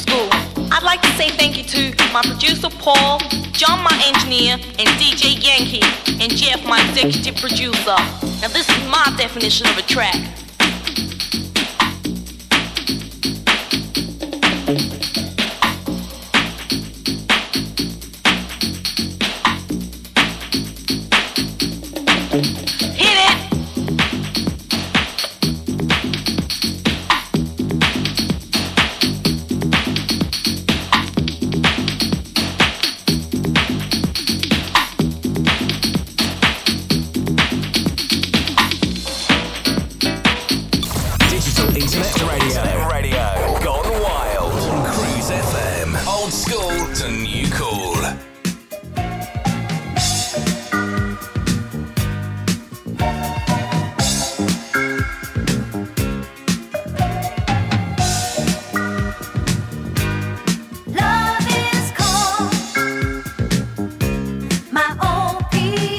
say 1.16 1.28
thank 1.30 1.56
you 1.56 1.62
to 1.62 2.12
my 2.12 2.22
producer 2.22 2.68
Paul, 2.68 3.20
John 3.52 3.82
my 3.84 4.02
engineer, 4.06 4.54
and 4.54 4.88
DJ 4.98 5.40
Yankee, 5.40 5.82
and 6.20 6.34
Jeff 6.34 6.64
my 6.66 6.80
executive 6.88 7.36
producer. 7.36 7.96
Now 8.40 8.48
this 8.48 8.68
is 8.68 8.88
my 8.88 9.14
definition 9.16 9.66
of 9.68 9.78
a 9.78 9.82
track. 9.82 10.43